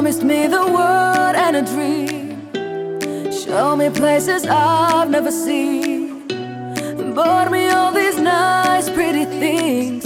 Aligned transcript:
promised 0.00 0.22
me 0.22 0.46
the 0.46 0.64
world 0.78 1.34
and 1.44 1.54
a 1.56 1.62
dream. 1.72 3.32
Show 3.32 3.74
me 3.74 3.90
places 3.90 4.46
I've 4.46 5.10
never 5.10 5.32
seen. 5.32 6.28
Bought 7.16 7.50
me 7.50 7.68
all 7.68 7.90
these 7.90 8.16
nice, 8.20 8.88
pretty 8.88 9.24
things. 9.24 10.04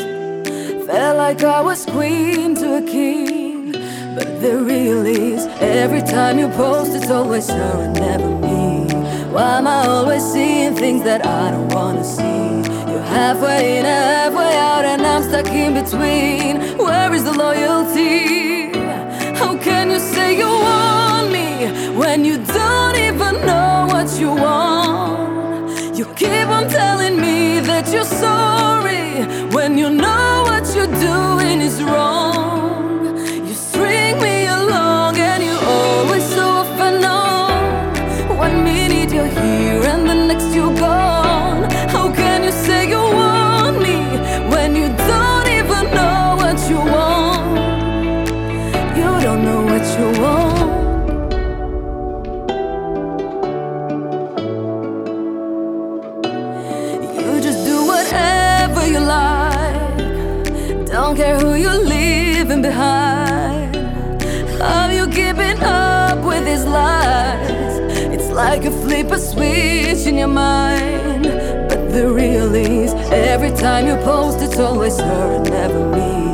Felt 0.86 1.19
like 1.19 1.44
I 1.44 1.60
was 1.60 1.84
queen 1.84 2.54
to 2.54 2.69
a 2.82 2.82
king. 2.86 3.72
But 4.16 4.28
the 4.42 4.52
real 4.69 5.04
is, 5.04 5.44
every 5.60 6.00
time 6.00 6.38
you 6.38 6.48
post, 6.62 6.92
it's 6.92 7.10
always 7.10 7.47
her 7.50 7.75
and 7.84 7.92
never 8.06 8.31
me. 8.31 8.69
Why 9.34 9.58
am 9.58 9.66
I 9.66 9.86
always 9.86 10.25
seeing 10.32 10.75
things 10.75 11.02
that 11.04 11.26
I 11.26 11.50
don't 11.50 11.69
wanna 11.75 12.06
see? 12.16 12.48
You're 12.91 13.08
halfway 13.19 13.76
in, 13.78 13.84
halfway 13.84 14.54
out, 14.69 14.86
and 14.86 15.02
I'm 15.06 15.22
stuck 15.22 15.48
in 15.48 15.75
between. 15.81 16.78
Where 16.78 17.12
is 17.12 17.25
the 17.25 17.34
loyalty? 17.44 18.31
you 20.34 20.47
want 20.48 21.31
me 21.31 21.69
when 21.94 22.25
you 22.25 22.38
don't 22.44 22.97
even 22.97 23.34
know 23.47 23.87
what 23.91 24.09
you 24.19 24.31
want. 24.32 25.97
You 25.97 26.06
keep 26.15 26.47
on 26.48 26.69
telling 26.69 27.16
me 27.20 27.60
that 27.60 27.91
you're 27.93 28.04
sorry 28.22 29.25
when 29.54 29.76
you 29.76 29.91
know 29.91 30.44
what 30.47 30.65
you're 30.75 30.94
doing 31.09 31.60
is 31.60 31.82
wrong. 31.82 32.51
you 49.98 50.04
just 57.42 57.66
do 57.66 57.86
whatever 57.86 58.86
you 58.86 58.98
like. 58.98 60.86
Don't 60.86 61.14
care 61.16 61.38
who 61.38 61.54
you're 61.56 61.76
leaving 61.84 62.62
behind. 62.62 63.76
How 64.62 64.88
you 64.88 65.06
keeping 65.08 65.62
up 65.62 66.24
with 66.24 66.46
these 66.46 66.64
lies? 66.64 67.76
It's 67.88 68.30
like 68.30 68.62
you 68.64 68.70
flip 68.70 69.08
a 69.10 69.18
switch 69.18 70.06
in 70.06 70.16
your 70.16 70.28
mind. 70.28 71.24
But 71.68 71.92
the 71.92 72.10
real 72.10 72.54
is, 72.54 72.94
every 73.12 73.50
time 73.50 73.86
you 73.86 73.96
post, 73.96 74.40
it's 74.40 74.58
always 74.58 74.96
her 74.98 75.36
and 75.36 75.50
never 75.50 75.86
me. 75.94 76.31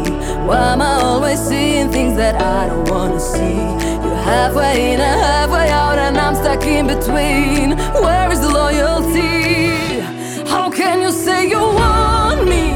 Why 0.48 0.72
am 0.72 0.80
I 0.80 0.94
always 1.02 1.38
seeing 1.46 1.90
things 1.92 2.16
that 2.16 2.40
I 2.40 2.68
don't 2.68 2.88
wanna 2.88 3.20
see? 3.20 3.60
You're 4.02 4.20
halfway 4.32 4.94
in 4.94 4.98
and 4.98 5.20
halfway 5.20 5.68
out, 5.68 5.98
and 5.98 6.16
I'm 6.16 6.34
stuck 6.34 6.64
in 6.64 6.86
between. 6.86 7.76
Where 8.02 8.32
is 8.32 8.40
the 8.40 8.48
loyalty? 8.48 10.00
How 10.48 10.70
can 10.70 11.02
you 11.02 11.10
say 11.12 11.50
you 11.50 11.60
want 11.60 12.48
me 12.48 12.66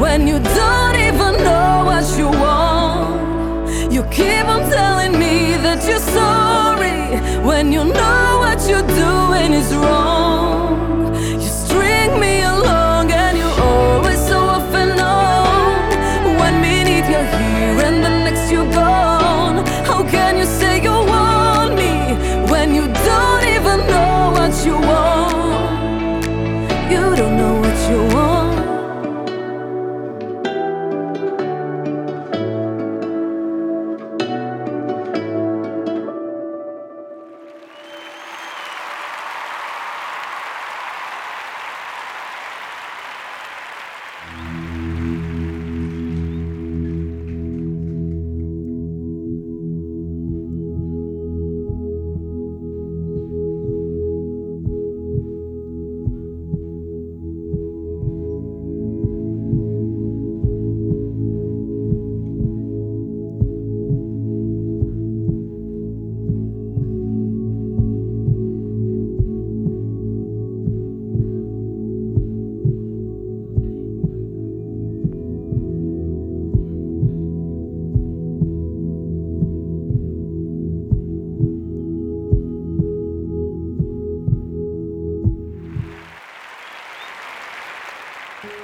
when 0.00 0.26
you 0.26 0.38
don't 0.38 0.96
even 1.08 1.32
know 1.48 1.82
what 1.84 2.06
you 2.16 2.28
want? 2.28 3.92
You 3.92 4.04
keep 4.04 4.46
on 4.54 4.62
telling 4.70 5.12
me 5.18 5.52
that 5.66 5.84
you're 5.86 6.06
sorry 6.18 7.18
when 7.46 7.72
you 7.74 7.84
know 7.84 8.38
what 8.42 8.58
you're 8.66 8.88
doing 9.04 9.52
is 9.52 9.74
wrong. 9.76 10.27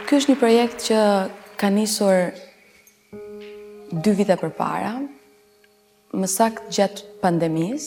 Ky 0.04 0.18
është 0.18 0.34
një 0.34 0.36
projekt 0.36 0.82
që 0.84 1.00
ka 1.56 1.68
nisur 1.72 2.18
dy 4.04 4.12
vite 4.18 4.34
për 4.36 4.50
para, 4.58 4.90
më 6.12 6.28
sakt 6.28 6.66
gjatë 6.76 7.06
pandemis 7.22 7.86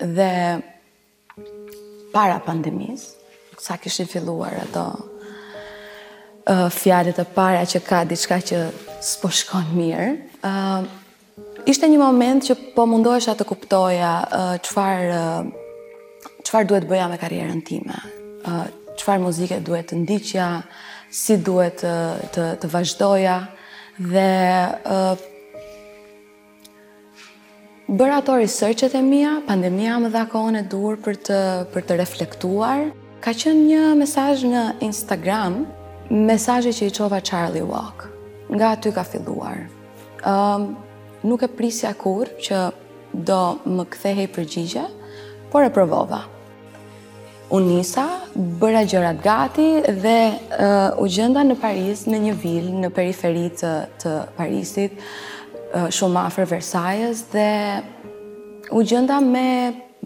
dhe 0.00 0.58
para 2.14 2.40
pandemis, 2.42 3.04
sa 3.62 3.76
kishin 3.78 4.10
filluar 4.10 4.56
ato 4.64 4.84
uh, 6.50 6.66
fjallet 6.74 7.22
e 7.22 7.28
para 7.36 7.62
që 7.62 7.80
ka 7.86 8.02
diçka 8.10 8.40
që 8.50 8.58
s'po 9.12 9.30
shkon 9.30 9.70
mirë. 9.76 10.10
ishte 11.70 11.86
një 11.88 11.98
moment 12.02 12.42
që 12.48 12.56
po 12.74 12.86
mundohesha 12.90 13.36
të 13.38 13.46
kuptoja 13.52 14.10
qëfar, 14.66 15.12
qëfar 16.42 16.66
duhet 16.66 16.88
bëja 16.90 17.06
me 17.08 17.20
karrierën 17.22 17.62
time, 17.62 18.00
qëfar 18.98 19.22
muzike 19.22 19.60
duhet 19.62 19.92
të 19.92 20.00
ndiqja, 20.02 20.48
si 21.12 21.36
duhet 21.44 21.82
të 22.32 22.44
të 22.62 22.68
vazhdoja 22.72 23.32
dhe 23.98 24.30
bërë 27.92 28.16
ato 28.22 28.38
researchet 28.40 28.94
e 28.96 29.02
mija, 29.04 29.34
pandemija 29.48 29.98
më 30.02 30.08
dha 30.14 30.22
kohën 30.32 30.56
e 30.62 30.64
dur 30.74 30.96
për 31.04 31.18
të 31.28 31.40
për 31.74 31.84
të 31.88 31.98
reflektuar. 32.00 32.86
Ka 33.22 33.34
qenë 33.38 33.66
një 33.68 33.82
mesazh 34.00 34.46
në 34.48 34.62
Instagram, 34.88 35.60
mesazhi 36.10 36.72
që 36.78 36.88
i 36.88 36.94
çova 36.96 37.20
Charlie 37.20 37.62
Walk. 37.68 38.08
Nga 38.50 38.72
aty 38.76 38.94
ka 38.96 39.04
filluar. 39.06 39.66
Ëm 40.26 40.70
nuk 41.28 41.44
e 41.44 41.52
prisja 41.56 41.92
kurrë 41.94 42.40
që 42.48 42.62
do 43.28 43.42
më 43.68 43.84
kthehej 43.92 44.30
përgjigje, 44.34 44.86
por 45.52 45.62
e 45.62 45.70
provova. 45.70 46.24
Unisa, 47.52 48.06
bëra 48.32 48.80
gjërat 48.88 49.18
gati 49.20 49.64
dhe 50.00 50.16
u 50.96 51.04
gjënda 51.12 51.42
në 51.44 51.56
Paris, 51.60 52.06
në 52.08 52.20
një 52.24 52.36
vilë, 52.40 52.70
në 52.80 52.88
periferit 52.96 53.60
të 54.00 54.12
Parisit, 54.38 54.94
shumë 55.92 56.20
afer 56.22 56.48
Versailles 56.48 57.20
dhe 57.32 57.50
u 58.72 58.80
gjënda 58.88 59.18
me 59.26 59.44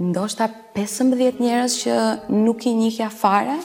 ndoshta 0.08 0.48
15 0.74 1.38
njerës 1.44 1.78
që 1.84 1.96
nuk 2.40 2.66
i 2.66 2.74
një 2.80 3.12
fare 3.14 3.60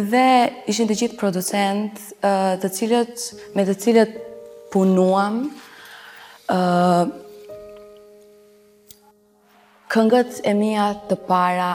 dhe 0.00 0.24
ishën 0.72 0.88
të 0.88 0.96
gjithë 1.02 1.20
producent 1.20 2.00
të 2.24 2.72
cilët, 2.80 3.28
me 3.60 3.68
të 3.68 3.76
cilët 3.84 4.16
punuam 4.72 5.42
këngët 9.92 10.40
e 10.48 10.56
mija 10.64 10.94
të 11.12 11.20
para 11.28 11.72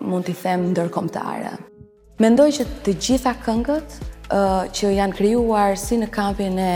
mund 0.00 0.24
t'i 0.26 0.34
them 0.42 0.64
ndërkomtare. 0.72 1.52
Mendoj 2.20 2.48
që 2.58 2.66
të 2.86 2.94
gjitha 3.00 3.32
këngët 3.44 3.98
që 4.76 4.90
janë 4.96 5.16
kryuar 5.16 5.76
si 5.80 5.96
në 6.00 6.08
kampin 6.14 6.56
e 6.58 6.74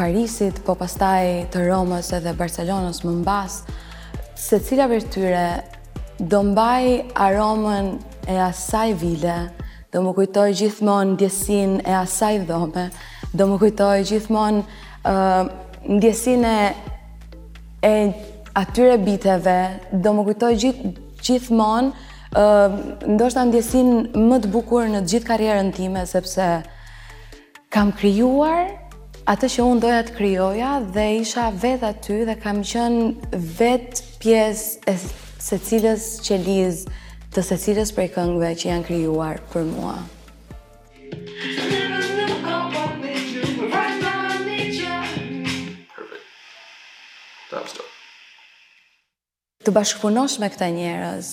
Parisit, 0.00 0.62
po 0.64 0.72
pastaj 0.80 1.50
të 1.52 1.66
Romës 1.68 2.08
edhe 2.16 2.32
Barcelonës, 2.38 3.02
më 3.04 3.10
mbas, 3.20 3.56
se 4.40 4.56
cila 4.64 4.86
për 4.88 5.04
tyre 5.12 5.42
do 6.30 6.40
mbaj 6.52 7.10
aromen 7.26 7.98
e 8.30 8.36
asaj 8.40 8.94
vile, 9.02 9.34
do 9.92 10.00
më 10.06 10.14
kujtoj 10.16 10.46
gjithmonë 10.60 11.16
ndjesin 11.18 11.74
e 11.82 11.96
asaj 11.98 12.38
dhome, 12.48 12.86
do 13.36 13.50
më 13.50 13.58
kujtoj 13.64 14.06
gjithmonë 14.08 15.92
ndjesin 15.98 16.48
e 16.48 17.92
atyre 18.62 18.96
biteve, 19.04 19.58
do 20.00 20.14
më 20.16 20.24
kujtoj 20.30 20.52
gjithmonë 20.64 22.08
ndoshta 22.30 23.42
ndjesin 23.44 24.06
më 24.14 24.36
të 24.44 24.48
bukur 24.54 24.86
në 24.86 25.00
gjithë 25.02 25.26
karjerën 25.26 25.70
time, 25.74 26.02
sepse 26.06 26.46
kam 27.74 27.90
kryuar 27.98 28.68
atë 29.26 29.50
që 29.50 29.66
unë 29.66 29.82
doja 29.82 30.04
të 30.06 30.14
kryoja 30.14 30.70
dhe 30.94 31.06
isha 31.18 31.48
vetë 31.62 31.88
aty 31.90 32.18
dhe 32.28 32.36
kam 32.42 32.60
qënë 32.62 33.34
vetë 33.58 34.04
pjesë 34.22 34.86
e 34.86 34.94
se 35.42 35.58
cilës 35.58 36.06
që 36.22 36.38
lizë 36.44 36.94
të 37.34 37.44
se 37.50 37.58
cilës 37.66 37.92
prej 37.98 38.08
këngve 38.14 38.52
që 38.62 38.70
janë 38.70 38.86
kryuar 38.86 39.42
për 39.52 39.66
mua. 39.74 39.96
Të 49.60 49.72
bashkëpunosh 49.76 50.38
me 50.40 50.48
këta 50.50 50.66
njerës, 50.72 51.26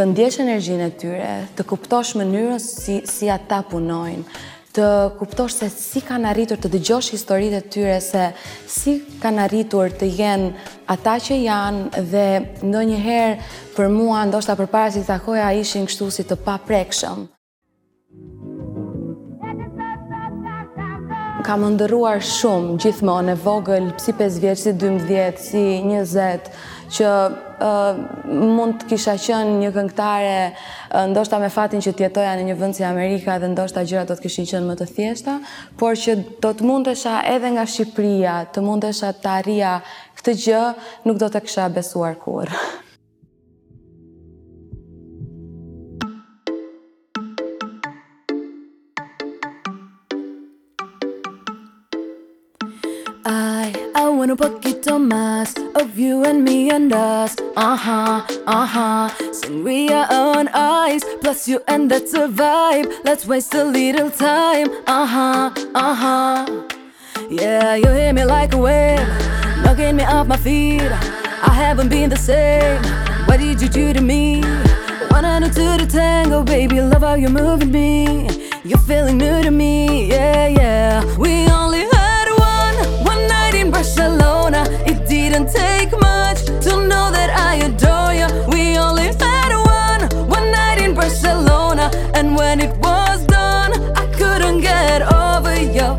të 0.00 0.06
ndjesh 0.14 0.36
energjinë 0.40 0.84
e 0.88 0.92
tyre, 0.96 1.32
të 1.58 1.64
kuptosh 1.68 2.14
mënyrën 2.16 2.60
si, 2.66 2.94
si 3.04 3.26
ata 3.28 3.58
punojnë, 3.68 4.22
të 4.72 4.84
kuptosh 5.18 5.58
se 5.60 5.66
si 5.74 6.00
kanë 6.00 6.30
arritur 6.30 6.56
të 6.62 6.70
dëgjosh 6.72 7.10
historitë 7.18 7.58
e 7.58 7.64
tyre, 7.74 7.98
se 8.00 8.22
si 8.74 8.94
kanë 9.20 9.42
arritur 9.44 9.92
të 10.00 10.08
jenë 10.22 10.48
ata 10.94 11.18
që 11.26 11.36
janë 11.42 12.00
dhe 12.14 12.24
ndonjëherë 12.70 13.50
për 13.76 13.92
mua, 13.92 14.22
ndoshta 14.30 14.56
për 14.62 14.70
para 14.72 14.88
si 14.94 15.04
të 15.04 15.10
takoja, 15.10 15.50
ishin 15.60 15.84
kështu 15.90 16.08
si 16.16 16.24
të 16.30 16.40
paprekshëm. 16.48 17.28
Ka 21.44 21.60
më 21.60 21.74
ndëruar 21.76 22.24
shumë 22.24 22.80
gjithmonë 22.86 23.34
e 23.34 23.38
vogël, 23.44 23.92
si 24.00 24.16
5 24.16 24.40
vjeqë, 24.46 24.62
si 24.64 24.76
12, 24.80 25.48
si 25.50 25.66
20, 25.84 26.54
që 26.90 27.08
mund 28.26 28.80
të 28.80 28.88
kisha 28.90 29.14
qenë 29.22 29.58
një 29.62 29.70
këngëtare 29.76 31.02
ndoshta 31.12 31.38
me 31.42 31.50
fatin 31.54 31.82
që 31.82 31.92
tjetoja 32.00 32.32
në 32.40 32.48
një 32.50 32.56
vend 32.58 32.76
si 32.76 32.84
Amerika 32.86 33.36
dhe 33.42 33.50
ndoshta 33.52 33.84
gjërat 33.86 34.10
do 34.10 34.18
të 34.18 34.24
kishin 34.26 34.48
qenë 34.50 34.68
më 34.72 34.76
të 34.82 34.88
thjeshta, 34.96 35.38
por 35.80 35.94
që 36.02 36.16
do 36.42 36.52
të 36.52 36.66
mundesha 36.68 37.20
edhe 37.34 37.52
nga 37.54 37.64
Shqipëria, 37.68 38.36
të 38.54 38.64
mundesha 38.66 39.12
të 39.14 39.32
arrija 39.38 39.76
këtë 40.20 40.36
gjë, 40.46 40.62
nuk 41.06 41.20
do 41.22 41.30
të 41.32 41.44
kisha 41.46 41.70
besuar 41.72 42.18
kur. 42.20 42.50
I 53.22 53.68
I 54.00 54.08
wanna 54.20 54.34
book 54.34 54.69
promise 55.10 55.54
of 55.74 55.98
you 55.98 56.24
and 56.24 56.44
me 56.44 56.70
and 56.70 56.92
us. 56.92 57.36
Uh 57.56 57.76
huh, 57.76 58.24
uh 58.46 58.66
huh. 58.66 59.10
we 59.64 59.88
are 59.88 60.06
on 60.10 60.46
ice, 60.54 61.02
plus 61.20 61.48
you 61.48 61.60
and 61.66 61.90
that's 61.90 62.14
a 62.14 62.26
vibe. 62.42 62.86
Let's 63.04 63.26
waste 63.26 63.52
a 63.54 63.64
little 63.64 64.10
time. 64.10 64.68
Uh 64.86 65.06
huh, 65.14 65.50
uh 65.74 65.94
huh. 66.02 66.46
Yeah, 67.30 67.74
you 67.76 67.88
hit 67.88 68.12
me 68.14 68.24
like 68.24 68.54
a 68.54 68.58
wave, 68.58 69.08
knocking 69.64 69.96
me 69.96 70.04
off 70.04 70.26
my 70.28 70.36
feet. 70.36 70.88
I 71.50 71.52
haven't 71.64 71.88
been 71.88 72.10
the 72.10 72.16
same. 72.30 72.80
What 73.26 73.40
did 73.40 73.60
you 73.62 73.68
do 73.68 73.92
to 73.92 74.00
me? 74.00 74.42
One 75.16 75.24
hundred 75.24 75.52
to 75.54 75.68
the 75.84 75.88
tango, 75.90 76.42
baby. 76.44 76.80
Love 76.80 77.02
how 77.02 77.14
you're 77.14 77.30
moving 77.44 77.72
me. 77.72 78.28
You're 78.64 78.86
feeling 78.90 79.18
new 79.18 79.42
to 79.42 79.50
me. 79.50 80.08
Yeah, 80.10 80.48
yeah. 80.48 81.16
We 81.16 81.46
doesn't 85.44 85.60
take 85.60 85.90
much 86.00 86.44
to 86.64 86.86
know 86.86 87.10
that 87.10 87.30
I 87.30 87.56
adore 87.56 88.14
you. 88.14 88.50
We 88.50 88.76
only 88.78 89.04
had 89.06 89.54
one, 89.54 90.28
one 90.28 90.52
night 90.52 90.80
in 90.82 90.94
Barcelona, 90.94 91.90
and 92.14 92.36
when 92.36 92.60
it 92.60 92.76
was 92.78 93.24
done, 93.26 93.72
I 93.96 94.06
couldn't 94.12 94.60
get 94.60 95.02
over 95.02 95.56
you. 95.58 95.98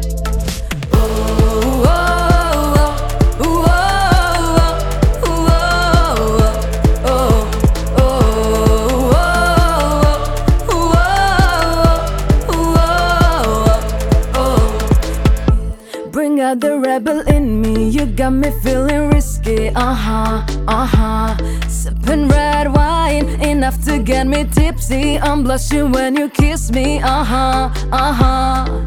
Bring 16.12 16.41
out 16.41 16.60
the 16.60 16.77
rebel 16.79 17.21
in 17.21 17.62
me, 17.62 17.89
you 17.89 18.05
got 18.05 18.33
me 18.33 18.51
feeling 18.62 19.01
whiskey, 19.45 19.69
uh 19.69 19.93
huh, 19.93 20.43
uh 20.67 20.86
huh. 20.86 21.38
Sipping 21.67 22.27
red 22.27 22.71
wine, 22.74 23.29
enough 23.41 23.83
to 23.86 24.00
get 24.00 24.27
me 24.27 24.45
tipsy. 24.45 25.19
I'm 25.19 25.43
blushing 25.43 25.91
when 25.91 26.15
you 26.15 26.29
kiss 26.29 26.71
me, 26.71 27.00
uh 27.01 27.24
huh, 27.24 27.69
uh 27.91 28.13
huh. 28.13 28.86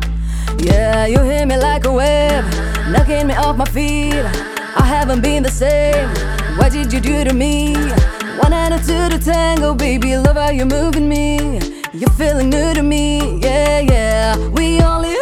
Yeah, 0.58 1.06
you 1.06 1.18
hit 1.20 1.46
me 1.46 1.56
like 1.58 1.84
a 1.84 1.92
wave, 1.92 2.44
knocking 2.90 3.28
me 3.28 3.34
off 3.34 3.56
my 3.56 3.64
feet. 3.66 4.14
I 4.14 4.84
haven't 4.86 5.22
been 5.22 5.42
the 5.42 5.50
same. 5.50 6.08
What 6.56 6.72
did 6.72 6.92
you 6.92 7.00
do 7.00 7.24
to 7.24 7.32
me? 7.32 7.74
One 8.42 8.52
and 8.52 8.80
two 8.82 9.08
to 9.08 9.18
tango, 9.22 9.74
baby. 9.74 10.16
Love 10.16 10.36
how 10.36 10.50
you're 10.50 10.66
moving 10.66 11.08
me. 11.08 11.60
You're 11.92 12.10
feeling 12.10 12.50
new 12.50 12.74
to 12.74 12.82
me, 12.82 13.38
yeah, 13.40 13.78
yeah. 13.80 14.48
We 14.48 14.80
only 14.82 15.14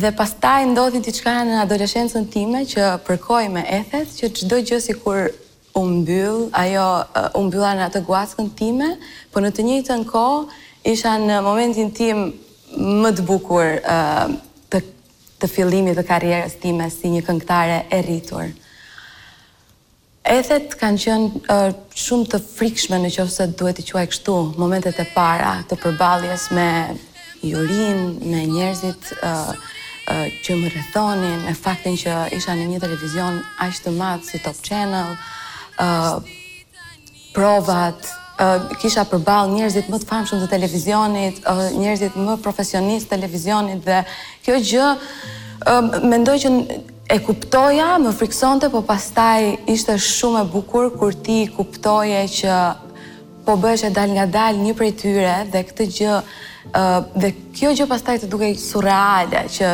dhe 0.00 0.10
pas 0.18 0.32
taj 0.42 0.62
ndodhin 0.70 1.02
të 1.04 1.14
qka 1.18 1.34
në 1.48 1.58
adoleshenësën 1.64 2.28
time 2.32 2.64
që 2.70 2.88
përkoj 3.06 3.44
me 3.54 3.64
ethet, 3.80 4.12
që 4.20 4.32
qdo 4.38 4.60
gjë 4.70 4.96
kur 5.02 5.26
u 5.30 5.82
umbyll, 5.82 6.46
ajo 6.58 6.86
u 7.00 7.42
umbylla 7.42 7.74
në 7.78 7.84
atë 7.88 8.04
guaskën 8.08 8.48
time, 8.58 8.88
po 9.32 9.42
në 9.44 9.52
të 9.54 9.66
njëjtën 9.68 10.04
në 10.04 10.08
ko, 10.10 10.24
isha 10.90 11.16
në 11.22 11.36
momentin 11.46 11.90
tim 12.00 12.24
më 13.04 13.12
të 13.18 13.24
bukur 13.28 13.76
të, 14.70 15.48
fillimit 15.48 15.96
të 15.98 16.02
karrierës 16.10 16.58
time 16.62 16.84
si 16.92 17.08
një 17.14 17.22
këngtare 17.28 17.84
e 17.90 18.00
rritur. 18.04 18.48
Ethet 20.22 20.74
kanë 20.76 21.00
qënë 21.00 21.68
shumë 21.96 22.26
të 22.30 22.38
frikshme 22.44 22.98
në 23.00 23.10
që 23.14 23.24
ose 23.24 23.46
duhet 23.58 23.78
i 23.80 23.84
qua 23.88 24.02
e 24.04 24.08
kështu 24.12 24.34
momentet 24.60 24.98
e 25.00 25.06
para 25.14 25.54
të 25.70 25.78
përbaljes 25.80 26.48
me 26.54 26.66
jurin, 27.42 28.18
me 28.28 28.42
njerëzit 28.50 29.14
që 30.44 30.58
më 30.60 30.72
rëthonin, 30.74 31.46
me 31.46 31.54
faktin 31.56 31.96
që 31.96 32.18
isha 32.36 32.52
në 32.58 32.66
një 32.68 32.82
televizion 32.84 33.40
ashtë 33.64 33.88
të 33.88 33.94
matë 33.96 34.28
si 34.28 34.40
Top 34.44 34.60
Channel, 34.66 35.16
provat, 37.32 38.12
kisha 38.82 39.06
përbal 39.12 39.48
njerëzit 39.54 39.88
më 39.92 40.02
të 40.02 40.10
famë 40.12 40.28
shumë 40.28 40.44
të 40.44 40.52
televizionit, 40.52 41.40
njerëzit 41.80 42.20
më 42.20 42.36
profesionist 42.44 43.08
të 43.08 43.16
televizionit 43.16 43.84
dhe 43.88 44.04
kjo 44.44 44.60
gjë... 44.68 44.92
Mendoj 46.08 46.38
që 46.40 46.50
e 47.12 47.18
kuptoja, 47.18 47.96
më 47.98 48.12
friksonte, 48.14 48.68
po 48.70 48.82
pastaj 48.86 49.48
ishte 49.74 49.96
shumë 49.98 50.44
e 50.44 50.48
bukur 50.52 50.92
kur 50.94 51.14
ti 51.14 51.40
kuptoje 51.56 52.20
që 52.36 52.54
po 53.46 53.56
bëhesh 53.58 53.88
e 53.88 53.90
dal 53.96 54.12
nga 54.14 54.26
dal 54.30 54.58
një 54.62 54.74
prej 54.78 54.92
tyre 55.02 55.32
dhe 55.52 55.62
këtë 55.68 55.86
gjë 55.96 56.18
dhe 57.22 57.30
kjo 57.56 57.72
gjë 57.78 57.86
pastaj 57.90 58.20
të 58.22 58.28
dukej 58.30 58.52
surreale 58.62 59.42
që 59.50 59.72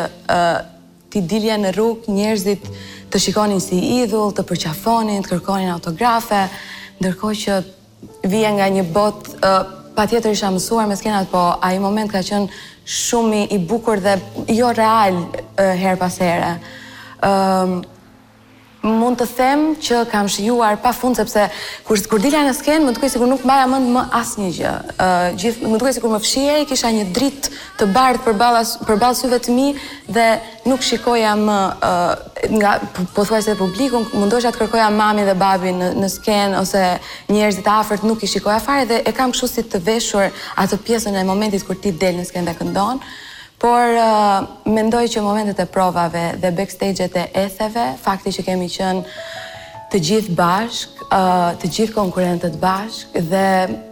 ti 1.13 1.21
dilja 1.33 1.59
në 1.61 1.75
rrugë 1.77 2.15
njerëzit 2.17 2.71
të 3.13 3.21
shikonin 3.27 3.61
si 3.61 3.83
idhull, 4.01 4.33
të 4.33 4.47
përqafonin, 4.49 5.21
të 5.23 5.31
kërkonin 5.35 5.75
autografe, 5.75 6.41
ndërkohë 7.01 7.43
që 7.43 7.59
vija 8.33 8.55
nga 8.57 8.71
një 8.79 8.87
bot 8.97 9.37
pa 9.97 10.09
tjetër 10.09 10.33
isha 10.37 10.49
mësuar 10.55 10.89
me 10.89 10.97
skenat, 10.97 11.29
po 11.33 11.45
a 11.61 11.73
i 11.77 11.85
moment 11.85 12.11
ka 12.13 12.25
qënë 12.25 12.49
shumë 12.87 13.45
i 13.57 13.61
bukur 13.69 14.01
dhe 14.01 14.17
jo 14.57 14.73
real 14.77 15.21
her 15.59 16.01
pas 16.01 16.17
here. 16.25 16.57
Ehm, 17.25 17.81
mund 18.87 19.17
të 19.19 19.27
them 19.35 19.63
që 19.83 20.05
kam 20.13 20.29
shijuar 20.31 20.77
pa 20.79 20.93
fund, 20.95 21.17
sepse 21.19 21.49
kur 21.89 22.21
dila 22.23 22.45
në 22.47 22.53
skenë, 22.55 22.85
më 22.87 22.93
të 22.95 23.01
kujë 23.03 23.13
sikur 23.17 23.27
nuk 23.33 23.43
mbaja 23.43 23.65
mend 23.71 23.89
më 23.97 24.03
asë 24.15 24.43
një 24.45 24.51
gjë. 24.59 24.75
Ehm, 25.07 25.65
më 25.65 25.73
të 25.73 25.87
kujë 25.87 25.95
sikur 25.97 26.13
më 26.13 26.21
fshie, 26.23 26.55
kisha 26.71 26.93
një 26.95 27.07
drit 27.17 27.49
të 27.81 27.89
bardhë 27.97 28.23
për 28.29 28.99
balë 29.01 29.15
syve 29.19 29.41
të 29.43 29.57
mi, 29.57 29.67
dhe 30.07 30.27
nuk 30.71 30.87
shikoja 30.87 31.33
më, 31.41 31.59
ehm, 31.89 32.87
po 33.17 33.25
thua 33.27 33.39
e 33.39 33.43
se 33.49 33.55
publikum, 33.59 34.05
më 34.15 34.31
të 34.37 34.53
kërkoja 34.61 34.87
mami 34.95 35.25
dhe 35.27 35.35
babi 35.35 35.71
në 35.83 36.09
skenë, 36.19 36.61
ose 36.63 36.85
njerëzit 37.29 37.65
të 37.67 37.75
afert 37.81 38.05
nuk 38.07 38.23
i 38.23 38.27
shikoja 38.37 38.61
fare, 38.63 38.87
dhe 38.87 39.03
e 39.09 39.13
kam 39.13 39.33
kështu 39.35 39.49
si 39.49 39.63
të 39.67 39.81
veshur 39.83 40.31
atë 40.57 40.77
pjesën 40.87 41.19
e 41.21 41.25
momentit 41.27 41.65
kër 41.67 41.81
ti 41.83 41.91
del 41.91 42.15
në 42.23 42.27
skenë 42.31 42.47
dhe 42.47 42.55
këndonë. 42.63 43.01
Por 43.57 43.81
uh, 43.97 44.45
mendoj 44.69 45.07
që 45.09 45.23
momentet 45.25 45.59
e 45.59 45.65
provave 45.67 46.29
dhe 46.41 46.51
backstage-et 46.53 47.15
e 47.17 47.25
etheve, 47.47 47.87
fakti 48.05 48.33
që 48.37 48.45
kemi 48.51 48.67
qenë 48.73 49.05
të 49.93 50.01
gjithë 50.09 50.35
bashk, 50.37 50.99
uh, 51.09 51.55
të 51.61 51.71
gjithë 51.79 51.95
konkurentët 51.97 52.59
bashk 52.61 53.17
dhe 53.31 53.45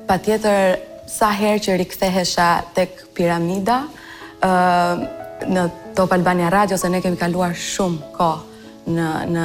patjetër 0.09 0.77
sa 1.09 1.31
herë 1.33 1.63
që 1.65 1.79
rikthehesha 1.81 2.51
tek 2.77 3.07
Piramida, 3.17 3.83
ë 4.41 4.49
uh, 4.49 5.07
në 5.45 5.63
Top 5.97 6.13
Albania 6.15 6.49
Radio 6.53 6.77
se 6.81 6.89
ne 6.91 7.01
kemi 7.05 7.19
kaluar 7.21 7.53
shumë 7.59 8.13
kohë 8.15 8.93
në 8.95 9.09
në 9.35 9.43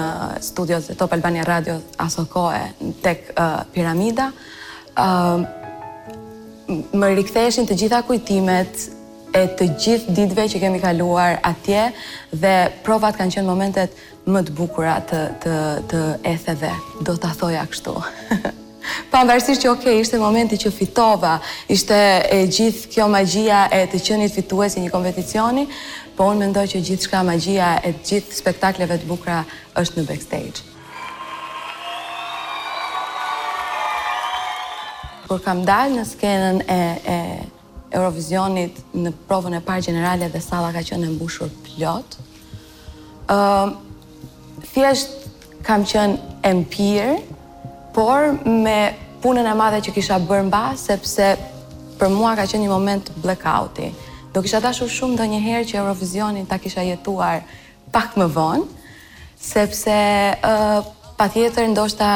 të 0.57 0.79
Top 0.99 1.13
Albania 1.15 1.43
Radio 1.47 1.75
aso 2.03 2.23
kohë 2.29 2.93
tek 3.03 3.31
Piramida, 3.73 4.29
ë 4.95 5.39
më 6.95 7.09
riktheshin 7.17 7.67
të 7.67 7.77
gjitha 7.83 7.99
kujtimet 8.07 8.85
e 9.35 9.43
të 9.57 9.65
gjithë 9.83 10.13
ditëve 10.17 10.45
që 10.49 10.61
kemi 10.63 10.79
kaluar 10.81 11.37
atje 11.45 11.83
dhe 12.41 12.53
provat 12.85 13.17
kanë 13.19 13.35
qenë 13.37 13.47
momentet 13.47 13.97
më 14.29 14.41
të 14.47 14.55
bukura 14.57 14.95
të 15.09 15.19
të 15.89 15.99
etheve 16.31 16.71
do 17.05 17.15
ta 17.17 17.31
thoja 17.37 17.65
kështu. 17.69 17.93
Pavarësisht 19.11 19.61
që 19.63 19.69
okay, 19.69 19.99
ishte 20.01 20.17
momenti 20.21 20.57
që 20.59 20.71
fitova, 20.73 21.35
ishte 21.69 21.97
e 22.33 22.39
gjithë 22.49 22.89
kjo 22.95 23.09
magjia 23.11 23.67
e 23.75 23.83
të 23.91 24.01
qenit 24.07 24.33
fituesi 24.33 24.81
një 24.81 24.89
kompeticioni, 24.93 25.67
po 26.17 26.29
unë 26.31 26.45
mendoj 26.47 26.63
që 26.73 26.81
gjithçka, 26.87 27.21
magjia 27.27 27.75
e 27.85 27.93
të 27.95 28.09
gjithë 28.13 28.39
spektakleve 28.41 28.97
të 29.03 29.09
bukura 29.09 29.43
është 29.77 30.01
në 30.01 30.07
backstage. 30.09 30.65
Kur 35.29 35.41
kam 35.45 35.61
dalë 35.67 35.99
në 36.01 36.07
skenën 36.15 36.63
e 36.73 36.81
e 37.05 37.19
Eurovisionit 37.91 38.77
në 38.93 39.11
provën 39.27 39.55
e 39.57 39.61
parë 39.65 39.85
generale 39.87 40.27
dhe 40.29 40.41
sala 40.41 40.69
ka 40.75 40.83
qenë 40.85 41.07
e 41.09 41.13
mbushur 41.15 41.49
plot. 41.65 42.17
Ëm 43.33 43.71
uh, 43.71 43.77
thjesht 44.73 45.15
kam 45.65 45.85
qenë 45.87 46.43
empire, 46.47 47.15
por 47.93 48.33
me 48.45 48.79
punën 49.23 49.45
e 49.49 49.55
madhe 49.57 49.81
që 49.85 49.93
kisha 49.97 50.19
bërë 50.21 50.45
mba, 50.49 50.63
sepse 50.77 51.31
për 51.99 52.11
mua 52.13 52.35
ka 52.39 52.45
qenë 52.47 52.67
një 52.67 52.71
moment 52.71 53.09
blackouti. 53.23 53.89
Do 54.33 54.43
kisha 54.45 54.61
dashur 54.61 54.87
shumë 54.89 55.17
ndonjëherë 55.17 55.65
që 55.71 55.81
Eurovisionin 55.81 56.45
ta 56.47 56.59
kisha 56.61 56.85
jetuar 56.85 57.41
pak 57.91 58.13
më 58.21 58.29
vonë, 58.37 58.69
sepse 59.49 59.97
uh, 60.51 60.79
Pa 61.19 61.25
tjetër, 61.27 61.65
ndoshta, 61.73 62.07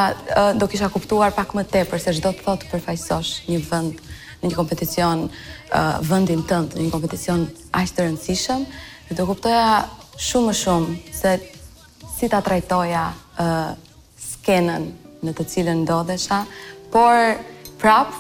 do 0.56 0.64
kisha 0.72 0.88
kuptuar 0.88 1.34
pak 1.36 1.50
më 1.58 1.66
te, 1.68 1.82
përse 1.92 2.14
shdo 2.16 2.30
të 2.32 2.40
thotë 2.46 2.70
përfajsosh 2.72 3.32
një 3.52 3.58
vënd 3.68 3.98
uh, 3.98 4.13
në 4.44 4.50
një 4.52 4.60
kompeticion 4.60 5.26
uh, 5.28 6.00
vëndin 6.04 6.44
tëndë, 6.50 6.76
në 6.78 6.88
një 6.88 6.92
kompeticion 6.94 7.46
ashtë 7.80 7.98
të 8.00 8.08
rëndësishëm, 8.08 8.66
dhe 9.10 9.18
të 9.20 9.28
kuptoja 9.30 9.86
shumë 10.28 10.54
shumë 10.60 11.16
se 11.16 11.36
si 12.18 12.30
ta 12.32 12.44
trajtoja 12.46 13.06
uh, 13.14 13.72
skenën 14.28 14.90
në 15.24 15.36
të 15.40 15.48
cilën 15.54 15.82
ndodhesha, 15.86 16.42
por 16.92 17.36
prap, 17.82 18.12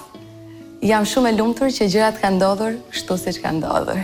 jam 0.84 1.06
shumë 1.08 1.34
e 1.34 1.38
lumëtur 1.42 1.74
që 1.77 1.92
gjërat 1.96 2.20
ka 2.24 2.34
ndodhur 2.39 2.80
shtu 2.96 3.20
siç 3.20 3.38
që 3.42 3.46
ka 3.48 3.51
ndodhur. 3.60 4.01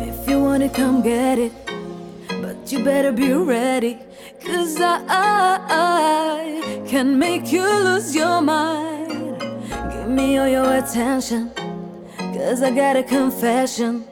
If 0.00 0.28
you 0.28 0.40
wanna 0.42 0.68
come 0.68 1.02
get 1.02 1.38
it, 1.38 1.52
but 2.42 2.72
you 2.72 2.82
better 2.82 3.12
be 3.12 3.32
ready. 3.32 3.98
Cause 4.44 4.76
I, 4.80 5.00
I, 5.08 5.60
I 5.70 6.88
can 6.88 7.16
make 7.18 7.52
you 7.52 7.62
lose 7.62 8.12
your 8.14 8.40
mind. 8.42 9.40
Give 9.92 10.08
me 10.08 10.36
all 10.38 10.48
your 10.48 10.76
attention, 10.78 11.52
cause 12.18 12.60
I 12.62 12.72
got 12.72 12.96
a 12.96 13.04
confession. 13.04 14.04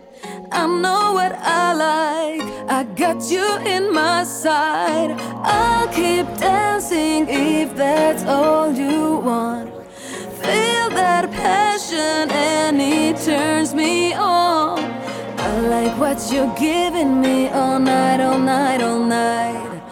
I 0.53 0.67
know 0.69 1.15
what 1.15 1.33
I 1.41 1.75
like. 1.75 2.73
I 2.73 2.85
got 2.95 3.29
you 3.29 3.59
in 3.67 3.93
my 3.93 4.23
side. 4.23 5.11
I'll 5.45 5.89
keep 5.89 6.27
dancing 6.39 7.27
if 7.29 7.75
that's 7.75 8.23
all 8.25 8.73
you 8.73 9.17
want. 9.17 9.71
Feel 9.91 10.91
that 10.91 11.31
passion 11.33 12.31
and 12.31 12.81
it 12.81 13.17
turns 13.17 13.75
me 13.75 14.13
on 14.15 15.02
like 15.69 15.97
what 15.99 16.19
you're 16.33 16.53
giving 16.57 17.21
me 17.21 17.49
all 17.49 17.79
night, 17.79 18.21
all 18.21 18.39
night, 18.39 18.83
all 18.83 18.99
night. 18.99 19.83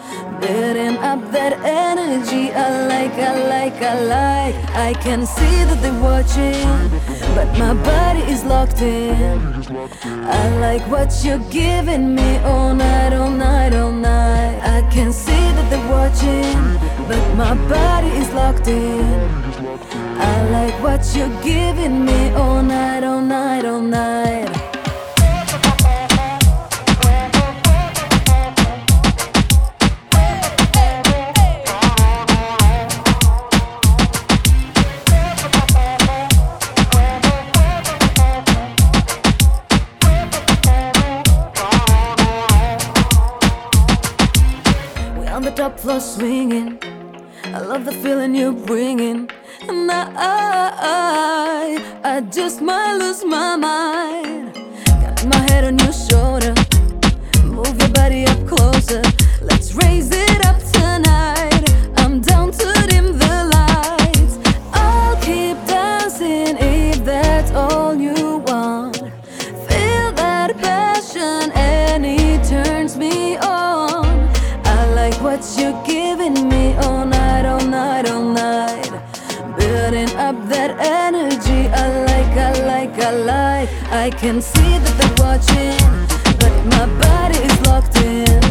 Building 0.41 0.97
up 0.97 1.19
that 1.31 1.53
energy, 1.63 2.51
I 2.51 2.87
like, 2.87 3.13
I 3.13 3.33
like, 3.47 3.81
I 3.81 3.99
like. 4.15 4.55
I 4.75 4.93
can 5.01 5.25
see 5.25 5.55
that 5.69 5.79
they're 5.81 6.01
watching, 6.01 6.89
but 7.35 7.47
my 7.59 7.73
body 7.83 8.21
is 8.31 8.43
locked 8.43 8.81
in. 8.81 9.39
I 10.25 10.49
like 10.59 10.81
what 10.89 11.11
you're 11.23 11.43
giving 11.49 12.15
me 12.15 12.37
all 12.39 12.73
night, 12.73 13.13
all 13.13 13.29
night, 13.31 13.73
all 13.75 13.91
night. 13.91 14.59
I 14.63 14.81
can 14.91 15.13
see 15.13 15.43
that 15.57 15.69
they're 15.69 15.89
watching, 15.89 16.79
but 17.07 17.23
my 17.35 17.53
body 17.69 18.09
is 18.21 18.29
locked 18.33 18.67
in. 18.67 19.29
I 20.27 20.37
like 20.49 20.73
what 20.83 21.01
you're 21.15 21.33
giving 21.43 22.03
me 22.05 22.29
all 22.31 22.61
night, 22.63 23.03
all 23.03 23.21
night, 23.21 23.65
all 23.65 23.81
night. 23.81 24.60
just 52.29 52.61
might 52.61 52.95
lose 52.97 53.25
my 53.25 53.55
mind. 53.55 54.53
Got 54.85 55.25
my 55.25 55.37
head 55.51 55.63
on 55.65 55.77
your 55.79 55.93
shoulder. 55.93 56.53
Move 57.45 57.77
your 57.79 57.89
body 57.89 58.25
up 58.25 58.45
closer. 58.47 59.01
Let's 59.41 59.73
raise 59.75 60.11
it 60.11 60.45
up. 60.45 60.60
I 84.01 84.09
can 84.09 84.41
see 84.41 84.71
that 84.83 84.95
they're 84.99 85.17
watching 85.21 85.77
But 86.41 86.53
my 86.73 86.87
body 87.05 87.37
is 87.37 87.55
locked 87.67 87.97
in 87.97 88.41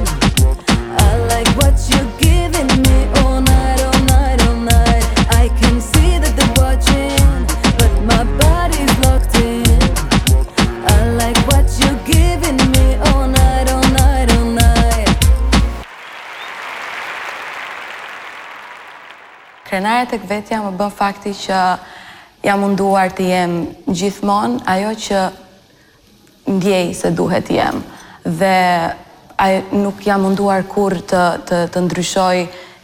I 1.06 1.10
like 1.32 1.50
what 1.58 1.74
you're 1.90 2.10
giving 2.26 2.70
me 2.86 2.94
All 3.22 3.40
night, 3.40 3.80
all 3.82 4.02
night, 4.14 4.38
all 4.46 4.54
night 4.54 5.04
I 5.42 5.48
can 5.58 5.80
see 5.80 6.12
that 6.22 6.32
they're 6.38 6.56
watching 6.62 7.34
But 7.80 7.90
my 8.12 8.22
body 8.44 8.78
is 8.86 8.94
locked 9.04 9.34
in 9.50 9.80
I 10.94 10.98
like 11.20 11.38
what 11.50 11.66
you're 11.82 12.02
giving 12.06 12.58
me 12.74 12.86
All 13.10 13.26
night, 13.26 13.66
all 13.74 13.88
night, 14.02 14.28
all 14.38 14.50
night 14.54 15.08
Krenajet 19.66 20.12
e 20.14 20.22
këvetja 20.22 20.62
më 20.68 20.76
bën 20.78 20.94
fakti 20.94 21.34
që 21.42 21.58
jam 22.44 22.60
munduar 22.64 23.12
të 23.12 23.26
jem 23.28 23.54
gjithmonë 23.90 24.62
ajo 24.70 24.94
që 25.06 25.20
ndjej 26.56 26.88
se 26.96 27.10
duhet 27.12 27.50
jem. 27.52 27.82
Dhe 28.24 28.56
ai 29.40 29.62
nuk 29.72 30.00
jam 30.06 30.24
munduar 30.24 30.64
kur 30.68 30.96
të 31.12 31.22
të 31.48 31.62
të 31.74 31.84
ndryshoj 31.86 32.36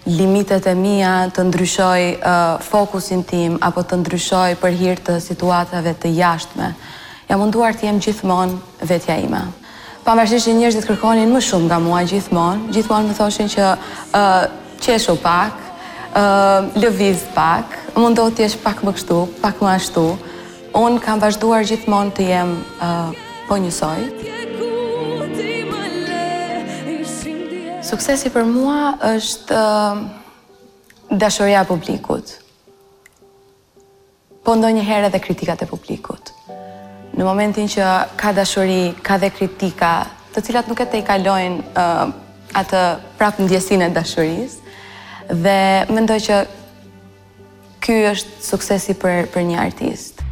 limitet 0.06 0.66
e 0.70 0.74
mia, 0.78 1.26
të 1.34 1.42
ndryshoj 1.48 2.02
uh, 2.16 2.60
fokusin 2.62 3.24
tim 3.26 3.56
apo 3.60 3.82
të 3.82 3.98
ndryshoj 4.04 4.52
për 4.62 4.76
hir 4.80 5.00
të 5.06 5.16
situatave 5.20 5.96
të 6.02 6.12
jashtme. 6.18 6.68
Jam 7.28 7.40
munduar 7.42 7.74
të 7.74 7.88
jem 7.88 7.96
gjithmonë 7.98 8.86
vetja 8.90 9.16
ime. 9.18 9.40
Pavarësisht 10.06 10.46
që 10.46 10.52
njerëzit 10.60 10.86
kërkonin 10.86 11.32
më 11.34 11.40
shumë 11.42 11.66
nga 11.66 11.80
mua 11.82 12.04
gjithmonë, 12.06 12.68
gjithmonë 12.76 13.08
më 13.08 13.16
thoshin 13.18 13.48
që 13.50 13.72
uh, 13.74 14.44
qeshu 14.84 15.16
pak, 15.24 15.64
lëviz 16.80 17.20
pak, 17.36 17.68
më 17.94 18.08
ndohë 18.16 18.32
të 18.36 18.44
jesh 18.46 18.56
pak 18.64 18.80
më 18.86 18.92
kështu, 18.96 19.18
pak 19.42 19.60
më 19.60 19.72
ashtu. 19.76 20.04
Unë 20.76 21.00
kam 21.04 21.20
vazhduar 21.22 21.64
gjithmonë 21.68 22.12
të 22.16 22.24
jem 22.30 22.50
po 23.48 23.56
njësoj. 23.56 24.00
Suksesi 27.86 28.32
për 28.34 28.48
mua 28.48 28.96
është 29.14 29.60
dashoria 31.22 31.62
publikut, 31.68 32.32
po 34.44 34.54
ndonjëherë 34.56 34.82
një 34.82 34.86
herë 34.88 35.10
edhe 35.10 35.20
kritikat 35.22 35.62
e 35.64 35.68
publikut. 35.70 36.32
Në 37.16 37.24
momentin 37.24 37.68
që 37.72 37.92
ka 38.20 38.32
dashori, 38.36 38.94
ka 39.02 39.16
dhe 39.22 39.30
kritika, 39.32 39.92
të 40.34 40.42
cilat 40.48 40.68
nuk 40.68 40.82
e 40.82 40.86
te 40.92 40.98
i 41.00 41.06
kalojnë 41.06 41.86
atë 42.60 42.82
prapë 43.20 43.44
në 43.46 43.52
djesin 43.52 43.86
e 43.86 43.92
dashurisë, 43.96 44.65
dhe 45.30 45.86
mendoj 45.90 46.18
që 46.26 46.36
ky 47.82 48.00
është 48.12 48.40
suksesi 48.42 48.94
për 48.98 49.28
për 49.34 49.42
një 49.50 49.58
artist. 49.60 50.22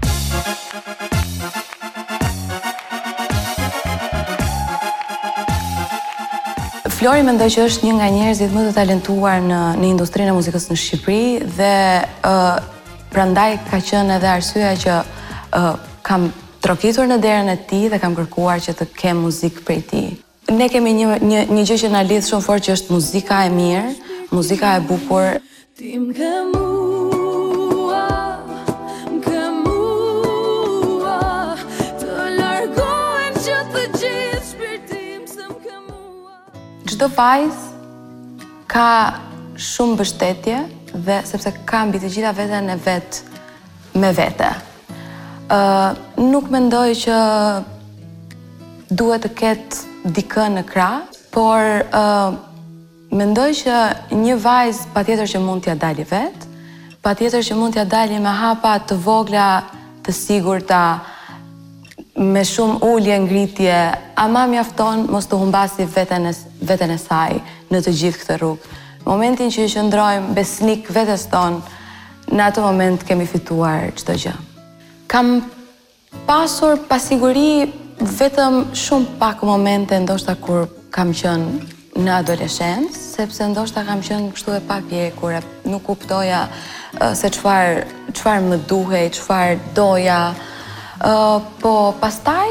Flori 6.95 7.21
mendoj 7.23 7.49
që 7.53 7.65
është 7.69 7.85
një 7.85 7.95
nga 7.99 8.07
njerëzit 8.15 8.55
më 8.57 8.63
të 8.69 8.75
talentuar 8.79 9.43
në 9.45 9.59
në 9.81 9.91
industrinë 9.93 10.33
e 10.33 10.37
muzikës 10.39 10.71
në 10.71 10.77
Shqipëri 10.83 11.51
dhe 11.59 11.75
prandaj 13.13 13.59
ka 13.71 13.83
qenë 13.91 14.17
edhe 14.17 14.31
arsyeja 14.33 14.75
që 14.83 14.99
kam 16.07 16.31
trokitur 16.65 17.07
në 17.11 17.19
derën 17.23 17.51
e 17.53 17.59
tij 17.71 17.91
dhe 17.93 18.01
kam 18.03 18.15
kërkuar 18.17 18.63
që 18.65 18.75
të 18.79 18.89
kem 18.99 19.21
muzikë 19.27 19.67
prej 19.69 19.81
tij. 19.91 20.07
Ne 20.57 20.67
kemi 20.69 20.93
një 20.93 21.21
një 21.53 21.63
gjë 21.69 21.77
që 21.85 21.93
na 21.93 22.01
lidh 22.05 22.27
shumë 22.29 22.45
fort 22.45 22.65
që 22.67 22.75
është 22.79 22.93
muzika 22.97 23.43
e 23.47 23.53
mirë 23.53 23.93
muzika 24.37 24.67
e 24.77 24.81
bukur. 24.91 25.27
Ti 25.79 25.89
ke 26.17 26.33
të 32.01 32.13
largohem 32.39 33.37
që 33.45 33.57
të 33.73 33.83
gjithë 33.99 34.43
shpirtim 34.51 35.23
Gjdo 36.91 37.09
pajs 37.19 37.63
ka 38.75 38.89
shumë 39.71 39.99
bështetje 40.03 40.61
dhe 41.07 41.19
sepse 41.29 41.53
ka 41.69 41.85
mbi 41.89 42.03
të 42.03 42.11
gjitha 42.15 42.33
vete 42.39 42.61
në 42.71 42.79
vetë 42.87 44.03
me 44.03 44.11
vete. 44.19 44.51
Nuk 45.51 46.25
nuk 46.33 46.51
mendoj 46.55 46.89
që 47.05 47.19
duhet 49.01 49.23
të 49.27 49.31
ketë 49.41 50.13
dikën 50.17 50.59
në 50.59 50.67
kra, 50.71 50.89
por 51.35 51.63
Mendoj 53.15 53.53
që 53.55 53.75
një 54.19 54.35
vajzë 54.43 54.87
pa 54.91 55.05
tjetër 55.07 55.29
që 55.31 55.39
mund 55.41 55.63
t'ja 55.63 55.77
dali 55.79 56.03
vetë, 56.11 56.49
pa 57.05 57.13
tjetër 57.15 57.45
që 57.47 57.55
mund 57.57 57.77
t'ja 57.77 57.85
dali 57.87 58.17
me 58.19 58.31
hapa 58.35 58.73
të 58.91 58.97
vogla 59.05 59.45
të 60.05 60.11
sigur 60.17 60.59
ta 60.67 60.81
me 62.19 62.43
shumë 62.45 62.81
ullje 62.89 63.19
ngritje, 63.23 63.77
ama 64.19 64.43
mjafton 64.51 65.05
mos 65.15 65.31
të 65.31 65.39
humbasi 65.45 65.87
veten 65.95 66.27
e, 66.27 66.33
veten 66.67 66.91
e 66.91 66.99
saj 66.99 67.39
në 67.71 67.83
të 67.87 67.93
gjithë 68.01 68.21
këtë 68.25 68.41
rrugë. 68.43 68.75
Momentin 69.07 69.55
që 69.55 69.67
i 69.67 69.71
shëndrojmë 69.77 70.35
besnik 70.41 70.91
vetës 70.97 71.29
tonë, 71.31 71.61
në 72.35 72.45
atë 72.49 72.65
moment 72.67 73.07
kemi 73.07 73.29
fituar 73.31 73.93
qëtë 73.95 74.17
gjë. 74.25 74.35
Kam 75.15 75.37
pasur 76.27 76.83
pasiguri 76.91 77.69
vetëm 78.03 78.65
shumë 78.75 79.15
pak 79.23 79.47
momente, 79.47 80.01
ndoshta 80.03 80.35
kur 80.43 80.67
kam 80.95 81.15
qënë 81.15 81.74
në 81.97 82.11
adoleshencë, 82.23 82.95
sepse 82.99 83.47
ndoshta 83.53 83.85
kam 83.87 84.01
qenë 84.03 84.33
kështu 84.35 84.55
e 84.97 85.01
kura 85.19 85.41
nuk 85.65 85.83
kuptoja 85.87 86.49
se 87.15 87.31
çfar 87.31 88.41
më 88.49 88.59
duhej, 88.69 89.11
qëfar 89.11 89.59
doja. 89.75 90.35
po 91.61 91.95
pastaj 92.01 92.49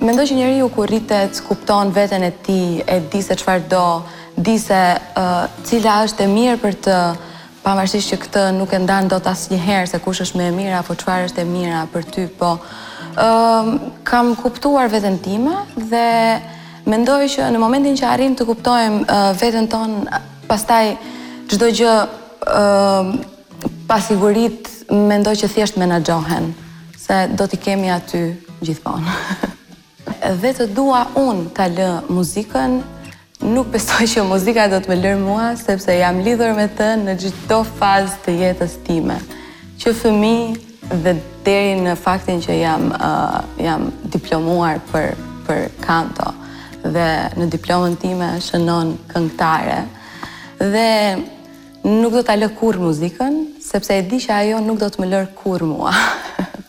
mendoj 0.00 0.24
që 0.26 0.34
njeriu 0.34 0.68
kur 0.68 0.86
rritet 0.88 1.40
kupton 1.48 1.92
veten 1.94 2.22
e 2.22 2.30
tij, 2.30 2.82
e 2.86 3.00
di 3.12 3.22
se 3.22 3.34
qëfar 3.36 3.60
do, 3.68 4.02
di 4.36 4.58
se 4.58 4.98
cila 5.64 6.04
është 6.04 6.22
e 6.22 6.26
mirë 6.26 6.58
për 6.62 6.74
të 6.84 6.96
pavarësisht 7.62 8.08
që 8.10 8.16
këtë 8.22 8.42
nuk 8.58 8.72
e 8.72 8.78
ndan 8.78 9.08
dot 9.08 9.26
asnjëherë 9.26 9.86
se 9.88 9.98
kush 9.98 10.22
është 10.22 10.38
më 10.38 10.42
e 10.42 10.50
mira 10.52 10.78
apo 10.78 10.94
çfarë 10.94 11.24
është 11.28 11.40
e 11.42 11.44
mira 11.44 11.86
për 11.92 12.02
ty, 12.10 12.26
po 12.26 12.58
kam 14.04 14.34
kuptuar 14.34 14.88
veten 14.88 15.18
time 15.22 15.54
dhe 15.76 16.08
Mendoj 16.86 17.28
që 17.30 17.44
në 17.54 17.58
momentin 17.62 17.94
që 17.94 18.06
arrim 18.08 18.32
të 18.34 18.44
kuptojmë 18.46 19.04
vetën 19.04 19.14
uh, 19.14 19.36
veten 19.40 19.68
tonë, 19.70 20.22
pastaj 20.48 20.96
çdo 21.52 21.68
gjë 21.78 21.92
uh, 22.06 23.12
pasigurit, 23.86 24.66
mendoj 24.90 25.36
që 25.44 25.50
thjesht 25.54 25.78
menaxhohen, 25.78 26.50
se 26.98 27.20
do 27.38 27.46
t'i 27.46 27.60
kemi 27.68 27.92
aty 27.94 28.24
gjithmonë. 28.66 29.14
dhe 30.42 30.50
të 30.58 30.66
dua 30.74 31.04
unë 31.18 31.52
ta 31.54 31.68
lë 31.70 31.88
muzikën, 32.10 32.76
nuk 33.52 33.70
besoj 33.74 34.06
që 34.16 34.26
muzika 34.26 34.66
do 34.72 34.82
të 34.82 34.90
më 34.92 34.98
lërë 35.04 35.22
mua, 35.22 35.48
sepse 35.60 35.94
jam 36.00 36.18
lidhur 36.26 36.50
me 36.58 36.66
të 36.78 36.90
në 37.04 37.14
gjithdo 37.22 37.62
fazë 37.78 38.18
të 38.26 38.36
jetës 38.42 38.76
time. 38.86 39.20
Që 39.82 39.94
fëmi 40.02 40.34
dhe 41.06 41.16
deri 41.46 41.78
në 41.86 41.94
faktin 42.02 42.42
që 42.44 42.58
jam, 42.64 42.90
uh, 42.98 43.38
jam 43.62 43.86
diplomuar 44.12 44.82
për, 44.90 45.12
për 45.46 45.68
kanto 45.86 46.32
dhe 46.90 47.08
në 47.38 47.46
diplomën 47.52 47.94
time 48.02 48.28
shënon 48.42 48.96
këngëtare. 49.12 49.78
Dhe 50.58 50.88
nuk 51.84 52.14
do 52.16 52.22
ta 52.26 52.36
lë 52.36 52.50
kurrë 52.58 52.82
muzikën, 52.82 53.38
sepse 53.62 53.98
e 53.98 54.02
di 54.10 54.18
që 54.24 54.32
ajo 54.40 54.62
nuk 54.66 54.80
do 54.82 54.88
të 54.90 55.02
më 55.02 55.10
lër 55.12 55.30
kurrë 55.42 55.68
mua. 55.74 55.94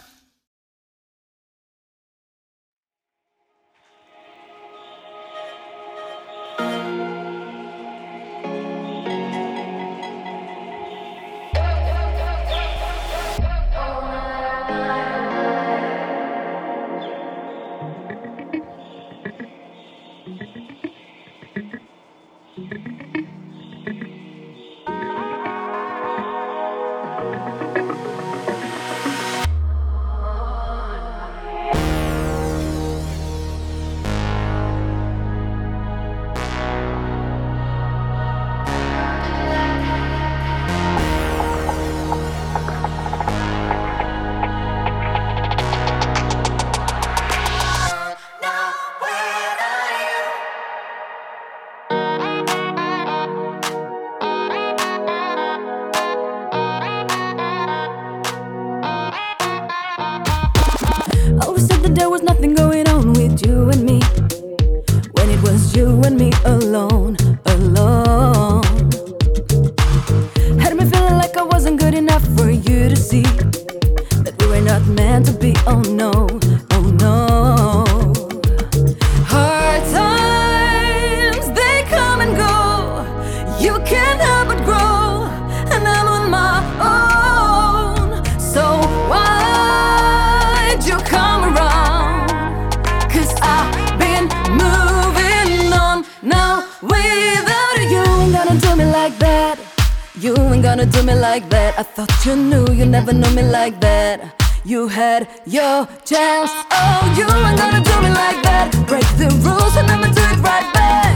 gonna 100.76 100.88
do 100.88 101.04
me 101.04 101.14
like 101.14 101.48
that? 101.52 101.78
I 101.78 101.84
thought 101.84 102.12
you 102.26 102.36
knew 102.36 102.66
you 102.74 102.84
never 102.84 103.14
know 103.14 103.30
me 103.36 103.44
like 103.44 103.80
that. 103.82 104.20
You 104.66 104.88
had 104.88 105.28
your 105.46 105.86
chance. 106.04 106.50
Oh, 106.72 107.02
you 107.16 107.26
ain't 107.36 107.56
gonna 107.60 107.82
do 107.90 107.96
me 108.06 108.10
like 108.10 108.40
that. 108.48 108.66
Break 108.88 109.08
the 109.22 109.30
rules 109.46 109.76
and 109.80 109.88
I'ma 109.94 110.08
do 110.08 110.24
it 110.34 110.40
right 110.50 110.68
back. 110.74 111.14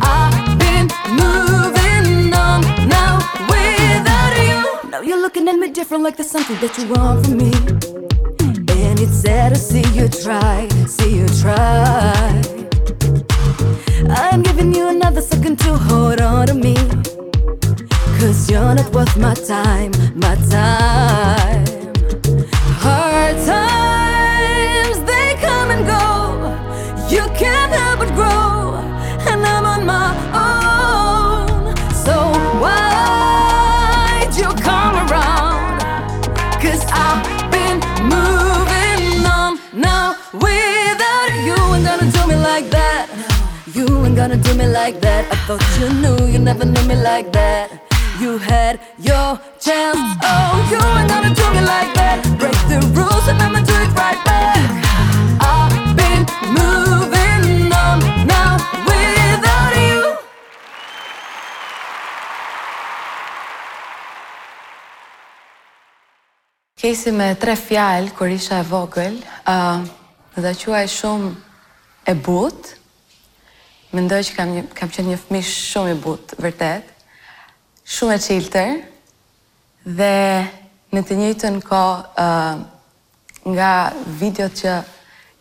I've 0.00 0.58
been 0.64 0.86
moving 1.18 2.32
on 2.32 2.60
now 2.96 3.12
without 3.50 4.84
you. 4.84 4.90
Now 4.92 5.00
you're 5.00 5.20
looking 5.20 5.48
at 5.48 5.56
me 5.56 5.70
different, 5.72 6.04
like 6.04 6.16
there's 6.16 6.30
something 6.30 6.58
that 6.60 6.78
you 6.78 6.86
want 6.94 7.26
from 7.26 7.38
me. 7.38 7.50
And 8.84 9.00
it's 9.00 9.18
sad 9.20 9.52
to 9.52 9.58
see 9.60 9.82
you 9.98 10.06
try, 10.08 10.68
see 10.86 11.16
you 11.18 11.26
try. 11.42 12.12
I'm 14.16 14.42
giving 14.44 14.72
you 14.72 14.86
another 14.90 15.22
second 15.22 15.58
to 15.62 15.72
hold 15.74 16.20
on 16.20 16.46
to 16.46 16.54
me. 16.54 16.76
Cause 18.20 18.50
you're 18.50 18.74
not 18.74 18.90
worth 18.94 19.14
my 19.18 19.34
time, 19.34 19.92
my 20.14 20.36
time. 20.48 21.66
Hard 22.84 23.36
times, 23.52 24.98
they 25.10 25.28
come 25.46 25.70
and 25.74 25.84
go. 25.84 27.14
You 27.14 27.24
can't 27.38 27.70
help 27.80 27.98
but 27.98 28.08
grow, 28.14 28.76
and 29.30 29.44
I'm 29.44 29.66
on 29.66 29.84
my 29.84 30.14
own. 30.48 31.76
So 32.04 32.14
why'd 32.64 34.30
you 34.40 34.48
come 34.64 34.94
around? 35.04 35.80
Cause 36.62 36.82
I've 37.04 37.20
been 37.56 37.76
moving 38.00 39.26
on 39.40 39.58
now 39.88 40.16
without 40.32 41.28
you. 41.48 41.54
Ain't 41.74 41.84
gonna 41.84 42.10
do 42.10 42.26
me 42.30 42.36
like 42.36 42.70
that. 42.70 43.08
You 43.74 43.84
ain't 44.06 44.16
gonna 44.16 44.38
do 44.38 44.54
me 44.54 44.66
like 44.68 45.02
that. 45.02 45.30
I 45.30 45.36
thought 45.46 45.76
you 45.78 45.92
knew, 46.00 46.32
you 46.32 46.38
never 46.38 46.64
knew 46.64 46.82
me 46.86 46.96
like 46.96 47.30
that. 47.34 47.82
You 48.20 48.38
had 48.38 48.80
your 48.98 49.38
chance 49.60 50.00
Oh, 50.22 50.52
you 50.70 50.80
ain't 50.96 51.08
gonna 51.12 51.34
do 51.34 51.44
me 51.54 51.60
like 51.60 51.92
that 52.00 52.16
Break 52.38 52.58
the 52.72 52.78
rules 52.96 53.24
and 53.28 53.36
I'ma 53.44 53.60
do 53.60 53.74
it 53.84 53.92
right 54.00 54.20
back 54.24 54.56
I've 55.52 55.96
been 56.00 56.22
moving 56.58 57.72
on 57.84 57.98
now 58.32 58.52
without 58.86 59.74
you 59.86 60.02
Kesi 66.80 67.12
me 67.12 67.34
tre 67.36 67.52
fjallë 67.56 68.16
kër 68.16 68.32
isha 68.38 68.62
e 68.62 68.66
vogël 68.70 69.20
uh, 69.44 69.84
Dhe 70.40 70.54
quaj 70.62 70.84
e 70.88 70.94
shumë 70.98 71.32
e 72.06 72.16
butë 72.16 72.78
Mendoj 73.96 74.22
që 74.30 74.40
kam 74.72 74.88
qenë 74.88 75.08
një 75.12 75.20
fmi 75.26 75.40
shumë 75.46 75.94
i 75.96 76.04
butë, 76.04 76.36
vërtet 76.46 76.95
shumë 77.86 78.18
e 78.18 78.68
dhe 79.86 80.14
në 80.94 81.02
të 81.06 81.16
njëjtën 81.20 81.56
ko 81.70 81.82
nga 83.54 83.70
videot 84.20 84.50
që 84.58 84.72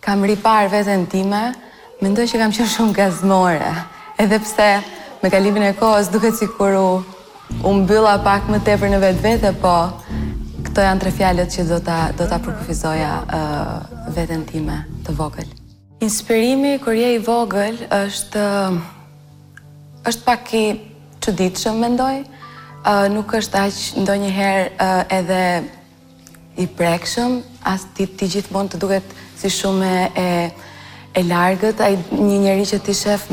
kam 0.06 0.24
ripar 0.24 0.68
vetën 0.70 1.08
time, 1.10 1.54
mendoj 2.02 2.26
që 2.30 2.38
kam 2.42 2.52
qenë 2.54 2.70
shumë 2.76 2.94
gazmore, 2.94 3.72
edhe 4.22 4.38
pse 4.44 4.68
me 5.24 5.30
kalimin 5.34 5.64
e 5.72 5.74
kohës 5.74 6.12
duke 6.14 6.30
si 6.32 6.46
u, 6.46 7.02
u 7.66 7.72
mbylla 7.82 8.20
pak 8.24 8.46
më 8.50 8.60
tepër 8.68 8.90
në 8.94 9.00
vetë 9.06 9.22
vete, 9.26 9.52
po 9.62 9.90
këto 10.70 10.82
janë 10.86 11.02
tre 11.02 11.12
fjallet 11.12 11.50
që 11.50 11.64
do 11.70 11.80
ta, 11.82 12.00
do 12.18 12.28
ta 12.30 12.38
përkufizoja 12.38 13.24
vetën 14.14 14.46
time 14.52 14.84
të 15.06 15.18
vogël. 15.18 15.50
Inspirimi 16.06 16.78
kër 16.84 16.94
je 16.94 17.14
i 17.18 17.24
vogël 17.26 17.78
është 17.90 18.42
është 20.06 20.22
pak 20.26 20.54
i 20.54 20.66
që 21.26 21.34
ditë 21.40 21.62
që 21.64 21.72
mendoj. 21.84 22.16
nuk 23.10 23.32
është 23.34 23.58
aqë 23.58 24.02
ndo 24.04 24.14
njëherë 24.14 24.66
edhe 25.18 25.42
i 26.62 26.68
prekshëm, 26.78 27.32
as 27.74 27.82
ti, 27.98 28.06
ti 28.18 28.28
gjithmonë 28.30 28.70
të 28.72 28.78
duket 28.82 29.16
si 29.40 29.50
shumë 29.50 29.88
e, 30.22 30.26
e 31.20 31.24
largët, 31.26 31.82
a 31.82 31.88
një 32.14 32.38
njeri 32.44 32.66
që 32.72 32.78
ti 32.86 32.94
shef 32.94 33.24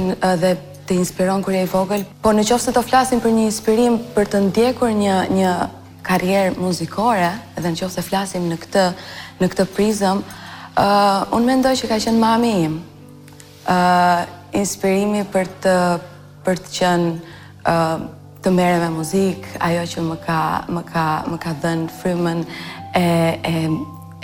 dhe 0.40 0.54
të 0.88 0.96
inspiron 0.96 1.44
kërë 1.44 1.58
e 1.60 1.66
i 1.66 1.68
vogël. 1.68 2.04
Po 2.22 2.32
në 2.32 2.46
qofë 2.48 2.64
se 2.64 2.72
të 2.74 2.82
flasim 2.88 3.20
për 3.20 3.34
një 3.36 3.44
inspirim 3.50 3.98
për 4.16 4.30
të 4.32 4.40
ndjekur 4.48 4.94
një, 5.02 5.18
një 5.36 5.52
karjerë 6.08 6.56
muzikore, 6.58 7.28
dhe 7.58 7.68
në 7.68 7.76
qofë 7.82 7.96
se 7.98 8.06
flasim 8.08 8.48
në 8.48 8.56
këtë, 8.64 8.86
në 9.42 9.50
këtë 9.52 9.68
prizëm, 9.76 10.24
uh, 10.80 11.28
unë 11.36 11.46
mendoj 11.52 11.76
që 11.82 11.92
ka 11.92 12.00
qenë 12.06 12.24
mami 12.28 12.54
im. 12.70 12.80
inspirimi 14.52 15.22
për 15.32 15.46
të, 15.62 15.76
për 16.44 16.56
të 16.64 16.70
qenë 16.76 17.10
Ehm, 17.66 18.06
të 18.42 18.50
mere 18.50 18.78
me 18.82 18.88
muzikë, 18.90 19.52
ajo 19.62 19.82
që 19.86 20.02
më 20.02 20.16
ka, 20.24 20.38
më 20.74 20.82
ka, 20.90 21.04
më 21.30 21.36
ka 21.44 21.52
dhenë 21.62 21.92
frymën 22.00 22.40
e, 22.98 23.04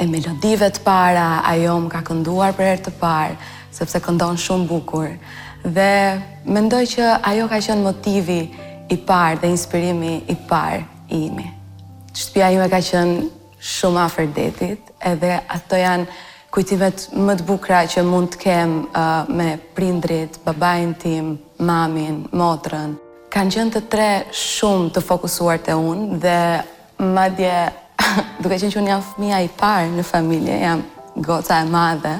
e, 0.03 0.07
melodive 0.11 0.66
të 0.74 0.83
para, 0.83 1.27
ajo 1.46 1.77
më 1.85 1.90
ka 1.92 2.01
kënduar 2.09 2.57
për 2.59 2.70
erë 2.72 2.83
të 2.88 2.94
parë, 2.98 3.37
sepse 3.79 4.01
këndon 4.03 4.40
shumë 4.42 4.66
bukur. 4.72 5.14
Dhe 5.62 6.18
mendoj 6.51 6.83
që 6.96 7.07
ajo 7.31 7.46
ka 7.51 7.62
qenë 7.62 7.87
motivi 7.87 8.40
i 8.94 8.98
parë 9.07 9.38
dhe 9.42 9.53
inspirimi 9.55 10.16
i 10.27 10.38
parë 10.51 10.83
i 11.14 11.22
imi. 11.31 11.46
Shtëpia 12.18 12.51
ime 12.59 12.66
ka 12.74 12.83
qenë 12.83 13.29
shumë 13.62 14.03
afer 14.03 14.27
detit, 14.35 14.83
edhe 14.98 15.35
ato 15.46 15.79
janë 15.79 16.11
kujtimet 16.51 17.07
më 17.14 17.38
të 17.38 17.44
bukra 17.46 17.85
që 17.87 18.03
mund 18.03 18.35
të 18.35 18.38
kem 18.42 18.79
eh, 18.98 19.22
me 19.31 19.53
prindrit, 19.79 20.40
babajnë 20.46 20.96
tim, 21.03 21.37
mamin, 21.62 22.24
motrën. 22.35 23.05
Kanë 23.29 23.53
qënë 23.55 23.73
të 23.75 23.81
tre 23.93 24.09
shumë 24.33 24.88
të 24.97 25.03
fokusuar 25.05 25.59
të 25.61 25.75
unë 25.77 26.19
dhe 26.23 26.37
madje, 27.17 27.53
duke 28.41 28.57
qënë 28.57 28.73
që 28.73 28.79
unë 28.81 28.91
jam 28.93 29.03
fëmija 29.09 29.41
i 29.45 29.51
parë 29.61 29.91
në 29.99 30.05
familje, 30.09 30.55
jam 30.62 30.83
goca 31.27 31.59
e 31.61 31.67
madhe, 31.69 32.14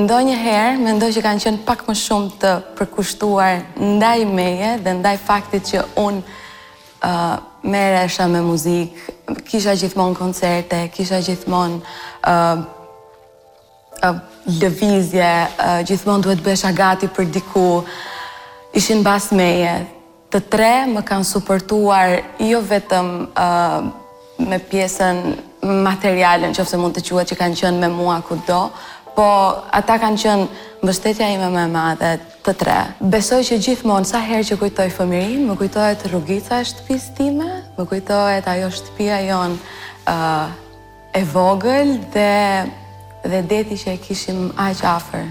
ndoj 0.00 0.22
me 0.30 0.60
mendoj 0.80 1.10
që 1.16 1.22
kanë 1.26 1.42
qënë 1.44 1.64
pak 1.68 1.82
më 1.88 1.96
shumë 2.00 2.30
të 2.40 2.52
përkushtuar 2.78 3.58
ndaj 3.98 4.22
meje 4.30 4.70
dhe 4.86 4.94
ndaj 5.02 5.16
faktit 5.26 5.68
që 5.74 5.82
unë 6.00 7.12
mere 7.68 8.00
esha 8.06 8.24
me 8.32 8.40
muzikë, 8.44 9.18
kisha 9.48 9.76
gjithmonë 9.76 10.16
koncerte, 10.16 10.80
kisha 10.96 11.20
gjithmonë 11.26 12.32
devizje, 14.62 15.30
gjithmonë 15.88 16.24
duhet 16.26 16.42
bësha 16.48 16.72
gati 16.80 17.12
për 17.16 17.28
diku, 17.36 17.68
ishin 18.74 19.02
bas 19.06 19.30
meje. 19.32 19.86
Të 20.34 20.40
tre 20.50 20.72
më 20.90 21.02
kanë 21.06 21.26
supportuar 21.28 22.16
jo 22.42 22.58
vetëm 22.66 23.10
me 24.50 24.58
pjesën 24.66 25.20
materialën, 25.62 26.52
që 26.54 26.62
ofse 26.64 26.78
mund 26.82 26.96
të 26.98 27.04
quat 27.10 27.30
që 27.30 27.38
kanë 27.38 27.58
qënë 27.60 27.80
me 27.84 27.90
mua 27.94 28.18
ku 28.26 28.34
do, 28.48 28.60
po 29.14 29.28
ata 29.70 29.94
kanë 30.02 30.18
qënë 30.22 30.46
mbështetja 30.82 31.28
ime 31.36 31.48
me 31.54 31.68
madhe 31.70 32.16
të 32.44 32.54
tre. 32.60 32.78
Besoj 33.14 33.44
që 33.46 33.60
gjithmonë, 33.66 34.08
sa 34.10 34.20
herë 34.26 34.48
që 34.48 34.58
kujtoj 34.60 34.88
fëmirin, 34.96 35.46
më 35.48 35.54
kujtojt 35.60 36.02
rrugica 36.10 36.58
shtëpisë 36.66 37.14
time, 37.16 37.46
më 37.78 37.86
kujtojt 37.92 38.50
ajo 38.50 38.72
shtëpia 38.74 39.22
jonë 39.30 40.14
e 41.14 41.22
vogël 41.30 41.94
dhe, 42.12 42.38
dhe 43.30 43.40
deti 43.54 43.78
që 43.84 43.94
e 43.94 44.00
kishim 44.02 44.48
aqë 44.58 44.88
afer, 44.96 45.28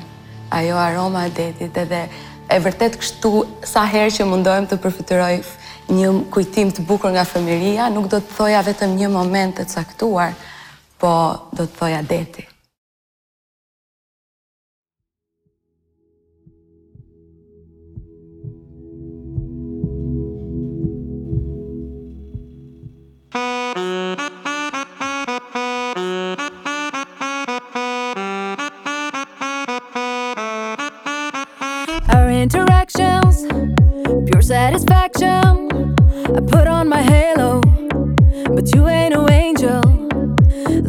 ajo 0.62 0.80
aroma 0.88 1.28
detit 1.28 1.68
edhe 1.70 1.84
dhe, 1.92 2.06
dhe 2.08 2.32
e 2.52 2.60
vërtet 2.62 2.98
kështu 3.00 3.30
sa 3.68 3.84
herë 3.88 4.12
që 4.18 4.28
mundohem 4.28 4.68
të 4.68 4.78
përfytyroj 4.84 5.34
një 5.94 6.12
kujtim 6.34 6.72
të 6.76 6.86
bukur 6.88 7.12
nga 7.16 7.24
fëmiria, 7.28 7.90
nuk 7.94 8.08
do 8.12 8.20
të 8.20 8.38
thoja 8.38 8.64
vetëm 8.68 8.96
një 9.00 9.10
moment 9.12 9.56
të 9.60 9.68
caktuar, 9.76 10.34
po 11.00 11.14
do 11.58 11.68
të 11.68 11.78
thoja 11.80 12.02
deti. 12.16 12.48
I 36.36 36.40
put 36.42 36.66
on 36.68 36.90
my 36.90 37.00
halo, 37.04 37.62
but 38.56 38.74
you 38.74 38.88
ain't 38.88 39.14
no 39.14 39.30
angel. 39.30 39.82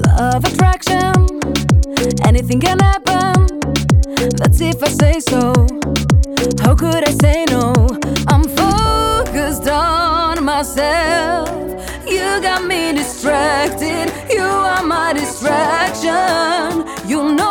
Love 0.09 0.43
attraction, 0.43 1.13
anything 2.25 2.61
can 2.61 2.79
happen. 2.79 3.35
That's 4.41 4.59
if 4.63 4.83
I 4.83 4.89
say 4.89 5.21
so. 5.21 5.53
How 6.63 6.75
could 6.75 7.07
I 7.07 7.13
say 7.25 7.45
no? 7.51 7.75
I'm 8.29 8.45
focused 8.45 9.69
on 9.69 10.43
myself. 10.45 11.51
You 12.07 12.41
got 12.41 12.65
me 12.65 12.93
distracted. 12.95 14.11
You 14.31 14.45
are 14.45 14.83
my 14.83 15.13
distraction. 15.13 16.87
You 17.07 17.35
know. 17.35 17.44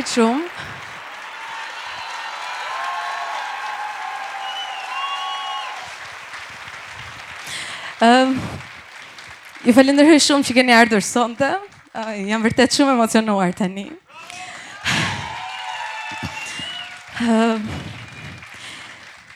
falenderit 0.00 0.06
shumë. 0.06 0.48
Ehm, 8.00 8.36
ju 9.66 9.72
falenderoj 9.76 10.20
shumë 10.22 10.44
që 10.48 10.54
keni 10.56 10.72
ardhur 10.76 11.02
sonte. 11.04 11.50
Jam 12.24 12.42
vërtet 12.44 12.74
shumë 12.76 12.94
emocionuar 12.94 13.52
të 13.52 13.68
një. 13.74 13.88
Ehm, 17.20 17.66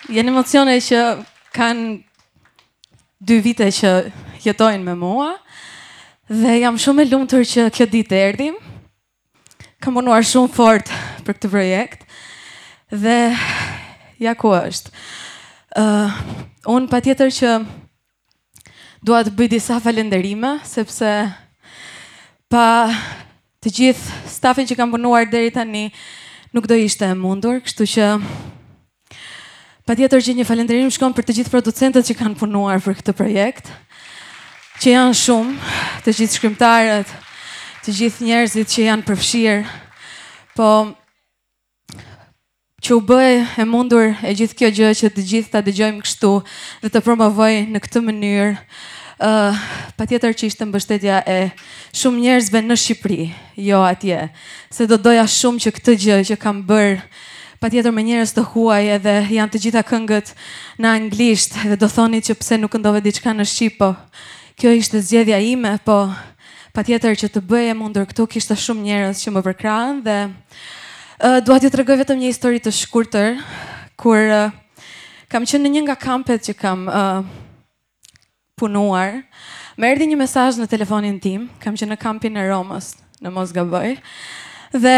janë 0.08 0.28
emocione 0.32 0.76
që 0.80 1.04
kanë 1.52 2.02
dy 3.24 3.38
vite 3.40 3.66
që 3.72 3.90
jetojnë 4.44 4.84
me 4.84 4.94
mua 5.00 5.34
dhe 6.28 6.58
jam 6.62 6.76
shumë 6.80 7.02
e 7.04 7.10
lumëtër 7.10 7.44
që 7.52 7.66
kjo 7.72 7.86
ditë 7.92 8.14
erdim 8.28 8.54
kam 9.84 9.98
punuar 10.00 10.24
shumë 10.24 10.48
fort 10.56 10.88
për 11.26 11.36
këtë 11.36 11.48
projekt 11.52 12.04
dhe 12.88 13.16
ja 14.24 14.32
ku 14.38 14.52
është. 14.56 14.88
Ë, 15.76 15.84
uh, 15.84 16.16
un 16.72 16.86
patjetër 16.88 17.32
që 17.36 17.50
dua 19.04 19.20
të 19.26 19.34
bëj 19.36 19.48
disa 19.58 19.76
falënderime 19.84 20.54
sepse 20.64 21.10
pa 22.48 22.64
të 23.60 23.74
gjithë 23.78 24.22
stafin 24.38 24.68
që 24.70 24.78
kam 24.80 24.94
punuar 24.94 25.28
deri 25.28 25.52
tani 25.52 25.90
nuk 26.54 26.68
do 26.70 26.78
ishte 26.80 27.04
e 27.04 27.18
mundur, 27.18 27.58
kështu 27.60 27.84
që 27.96 28.08
pa 29.84 29.98
tjetër 29.98 30.24
që 30.24 30.38
një 30.38 30.48
falenderim 30.48 30.88
shkom 30.96 31.12
për 31.12 31.28
të 31.28 31.36
gjithë 31.40 31.52
producentët 31.52 32.08
që 32.08 32.16
kanë 32.22 32.40
punuar 32.40 32.80
për 32.84 33.02
këtë 33.02 33.16
projekt, 33.20 33.68
që 34.80 34.96
janë 34.96 35.18
shumë 35.26 35.58
të 36.06 36.16
gjithë 36.22 36.38
shkrymtarët, 36.38 37.12
të 37.84 37.92
gjithë 37.92 38.24
njerëzit 38.24 38.68
që 38.72 38.84
janë 38.86 39.04
përfshirë, 39.04 39.64
po 40.56 40.68
që 42.84 42.90
u 42.96 43.02
bëhe 43.04 43.42
e 43.60 43.66
mundur 43.68 44.14
e 44.24 44.32
gjithë 44.38 44.56
kjo 44.56 44.70
gjë 44.78 44.92
që 45.02 45.10
të 45.12 45.24
gjithë 45.32 45.52
ta 45.52 45.60
dëgjojmë 45.66 46.00
kështu 46.06 46.30
dhe 46.80 46.88
të 46.94 47.02
promovoj 47.04 47.50
në 47.74 47.82
këtë 47.84 48.02
mënyrë, 48.08 48.48
uh, 49.28 49.60
pa 50.00 50.08
tjetër 50.08 50.32
që 50.32 50.48
ishte 50.48 50.64
mbështetja 50.70 51.18
e 51.28 51.36
shumë 51.92 52.24
njerëzve 52.24 52.64
në 52.64 52.78
Shqipëri, 52.86 53.26
jo 53.68 53.82
atje, 53.84 54.24
se 54.72 54.88
do 54.88 54.96
doja 54.96 55.26
shumë 55.28 55.62
që 55.66 55.74
këtë 55.80 55.98
gjë 56.06 56.18
që 56.32 56.40
kam 56.40 56.64
bërë 56.68 56.96
pa 57.60 57.68
tjetër 57.72 57.92
me 57.92 58.06
njërës 58.08 58.32
të 58.38 58.46
huaj 58.54 58.84
edhe 58.96 59.18
janë 59.36 59.52
të 59.52 59.62
gjitha 59.66 59.84
këngët 59.90 60.32
në 60.80 60.94
anglisht 60.96 61.60
edhe 61.66 61.76
do 61.84 61.88
thoni 61.92 62.24
që 62.24 62.32
pse 62.40 62.58
nuk 62.64 62.76
ndove 62.80 63.04
diçka 63.04 63.36
në 63.36 63.44
Shqipë, 63.52 63.76
po 63.76 63.96
kjo 64.56 64.70
ishte 64.72 65.04
zgjedhja 65.04 65.36
ime, 65.52 65.76
po 65.84 66.00
pa 66.74 66.82
tjetër 66.82 67.14
që 67.14 67.28
të 67.30 67.40
bëje 67.46 67.74
mundur 67.78 68.06
këtu 68.10 68.24
kishtë 68.34 68.56
shumë 68.58 68.82
njerës 68.82 69.20
që 69.22 69.30
më 69.36 69.40
përkran 69.46 69.98
dhe 70.02 70.16
duat 71.46 71.62
ju 71.62 71.70
të 71.70 71.78
regoj 71.80 71.96
vetëm 72.00 72.18
një 72.18 72.32
histori 72.32 72.58
të 72.58 72.72
shkurëtër 72.80 73.36
kur 74.02 74.18
kam 75.30 75.46
qenë 75.46 75.62
në 75.62 75.70
një 75.76 75.84
nga 75.84 75.94
kampet 76.02 76.42
që 76.48 76.56
kam 76.64 76.82
punuar 78.58 79.20
me 79.78 79.92
erdi 79.92 80.08
një 80.10 80.18
mesaj 80.24 80.48
në 80.58 80.66
telefonin 80.74 81.20
tim 81.22 81.46
kam 81.62 81.78
qenë 81.78 81.94
në 81.94 82.00
kampin 82.02 82.40
e 82.42 82.46
Romës 82.50 82.90
në 83.22 83.32
Mosgaboj 83.38 83.94
dhe 84.74 84.96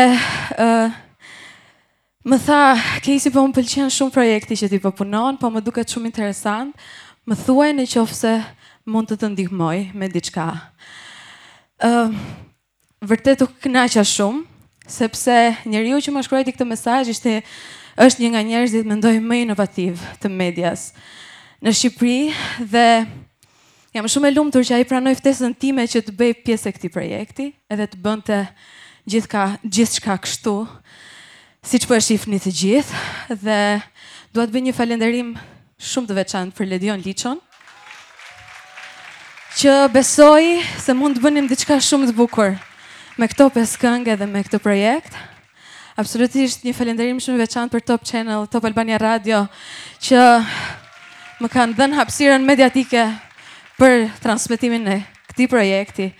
më 2.26 2.40
tha 2.46 2.62
Kesi 3.04 3.30
po 3.36 3.44
më 3.44 3.58
pëlqen 3.60 3.92
shumë 3.92 4.16
projekti 4.16 4.56
që 4.64 4.72
ti 4.72 4.80
po 4.80 4.96
punon 4.96 5.36
po 5.36 5.52
më 5.52 5.60
duket 5.68 5.92
shumë 5.92 6.08
interesant 6.08 6.72
më 7.28 7.36
thuaj 7.44 7.70
në 7.76 7.86
qofë 7.92 8.20
se 8.24 8.34
mund 8.88 9.12
të 9.12 9.16
të 9.20 9.30
ndihmoj 9.34 9.76
me 9.96 10.08
diçka 10.12 10.48
vërtet 12.98 13.40
u 13.44 13.48
kënaqa 13.60 14.02
shumë, 14.04 14.44
sepse 14.86 15.56
njeriu 15.68 15.98
që 16.00 16.12
më 16.14 16.22
shkroi 16.24 16.44
ti 16.46 16.54
këtë 16.56 16.64
mesazh 16.70 17.10
ishte 17.12 17.42
është 18.00 18.22
një 18.24 18.28
nga 18.32 18.42
njerëzit 18.44 18.86
më 18.88 18.96
ndojë 18.96 19.20
më 19.24 19.36
inovativ 19.44 20.00
të 20.22 20.30
medias 20.32 20.86
në 21.60 21.72
Shqipëri 21.74 22.32
dhe 22.70 22.86
jam 23.96 24.08
shumë 24.08 24.28
e 24.28 24.32
lumtur 24.36 24.62
që 24.64 24.78
ai 24.78 24.86
pranoi 24.88 25.16
ftesën 25.18 25.54
time 25.60 25.82
që 25.88 26.02
të 26.06 26.14
bëj 26.16 26.32
pjesë 26.46 26.68
e 26.70 26.74
këtij 26.76 26.92
projekti, 26.94 27.46
edhe 27.72 27.86
të 27.90 27.98
bënte 28.04 28.38
gjithka 29.08 29.42
gjithçka 29.64 30.16
kështu 30.24 30.56
siç 31.66 31.86
po 31.88 31.96
e 31.98 32.00
shihni 32.04 32.40
të 32.40 32.52
gjithë 32.62 33.36
dhe 33.42 33.60
dua 34.32 34.46
të 34.48 34.54
bëj 34.54 34.64
një 34.68 34.76
falënderim 34.78 35.34
shumë 35.80 36.08
të 36.10 36.20
veçantë 36.22 36.56
për 36.56 36.70
Ledion 36.72 37.02
lichon, 37.04 37.40
që 39.56 39.72
besoj 39.88 40.58
se 40.84 40.92
mund 40.92 41.16
të 41.16 41.22
bënim 41.24 41.46
diçka 41.48 41.78
shumë 41.80 42.10
të 42.10 42.14
bukur 42.18 42.58
me 43.16 43.28
këto 43.32 43.46
pesë 43.54 43.78
këngë 43.80 44.16
dhe 44.20 44.26
me 44.28 44.42
këtë 44.44 44.58
projekt. 44.60 45.14
Absolutisht 45.96 46.66
një 46.66 46.74
falënderim 46.76 47.20
shumë 47.24 47.38
i 47.38 47.42
veçantë 47.46 47.72
për 47.72 47.86
Top 47.88 48.04
Channel, 48.04 48.42
Top 48.52 48.66
Albania 48.68 48.98
Radio 49.00 49.38
që 50.04 50.20
më 51.40 51.48
kanë 51.54 51.76
dhënë 51.78 51.96
hapësirën 51.96 52.44
mediatike 52.44 53.06
për 53.80 54.04
transmetimin 54.20 54.84
e 54.92 54.98
këtij 55.30 55.48
projekti 55.54 56.10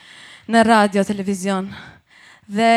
në 0.49 0.65
radio, 0.69 1.05
televizion. 1.05 1.69
Dhe 2.49 2.73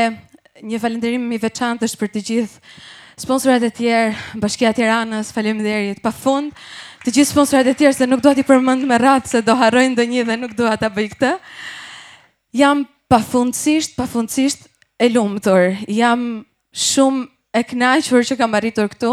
një 0.59 0.81
falënderim 0.83 1.29
i 1.31 1.39
veçantë 1.39 1.87
është 1.87 2.01
për 2.03 2.11
të 2.17 2.25
gjithë 2.31 2.75
sponsorat 3.23 3.63
e 3.67 3.71
tjerë, 3.79 4.11
Bashkia 4.43 4.73
e 4.73 4.75
Tiranës, 4.79 5.31
faleminderit 5.35 6.03
pafund 6.03 6.51
të 7.03 7.11
gjithë 7.15 7.31
sponsorat 7.31 7.69
e 7.71 7.75
tjerë, 7.79 7.95
se 7.95 8.07
nuk 8.09 8.21
doa 8.23 8.33
t'i 8.35 8.43
përmëndë 8.43 8.87
me 8.89 8.97
ratë, 8.99 9.29
se 9.31 9.39
do 9.45 9.53
harojnë 9.55 9.95
dë 9.95 10.05
një 10.11 10.23
dhe 10.27 10.35
nuk 10.41 10.55
doa 10.57 10.73
t'a 10.77 10.89
bëj 10.91 11.07
këtë. 11.13 11.29
Jam 12.59 12.81
pafundësisht, 13.11 13.95
pafundësisht 13.97 14.65
e 14.99 15.07
tërë. 15.07 15.85
Jam 15.95 16.45
shumë 16.73 17.25
e 17.55 17.63
për 17.65 18.25
që 18.29 18.37
kam 18.39 18.53
arritur 18.53 18.89
këtu, 18.91 19.11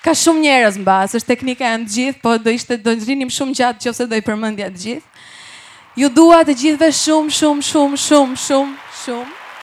ka 0.04 0.12
shumë 0.12 0.44
njerëz 0.44 0.76
mbas, 0.84 1.14
është 1.16 1.30
teknika 1.32 1.64
e 1.70 1.78
të 1.82 1.92
gjithë, 1.94 2.18
po 2.24 2.34
do 2.44 2.52
ishte 2.52 2.76
do 2.84 2.92
ngjrinim 2.98 3.30
shumë 3.32 3.56
gjatë 3.60 3.88
nëse 3.88 4.06
do 4.10 4.18
i 4.20 4.24
përmendja 4.26 4.68
të 4.74 4.82
gjithë. 4.82 5.22
Ju 6.02 6.10
dua 6.18 6.42
të 6.44 6.56
gjithëve 6.60 6.90
shumë 7.00 7.36
shumë 7.40 7.68
shumë 7.70 8.04
shumë 8.08 8.44
shumë 8.44 8.78
shumë. 9.04 9.42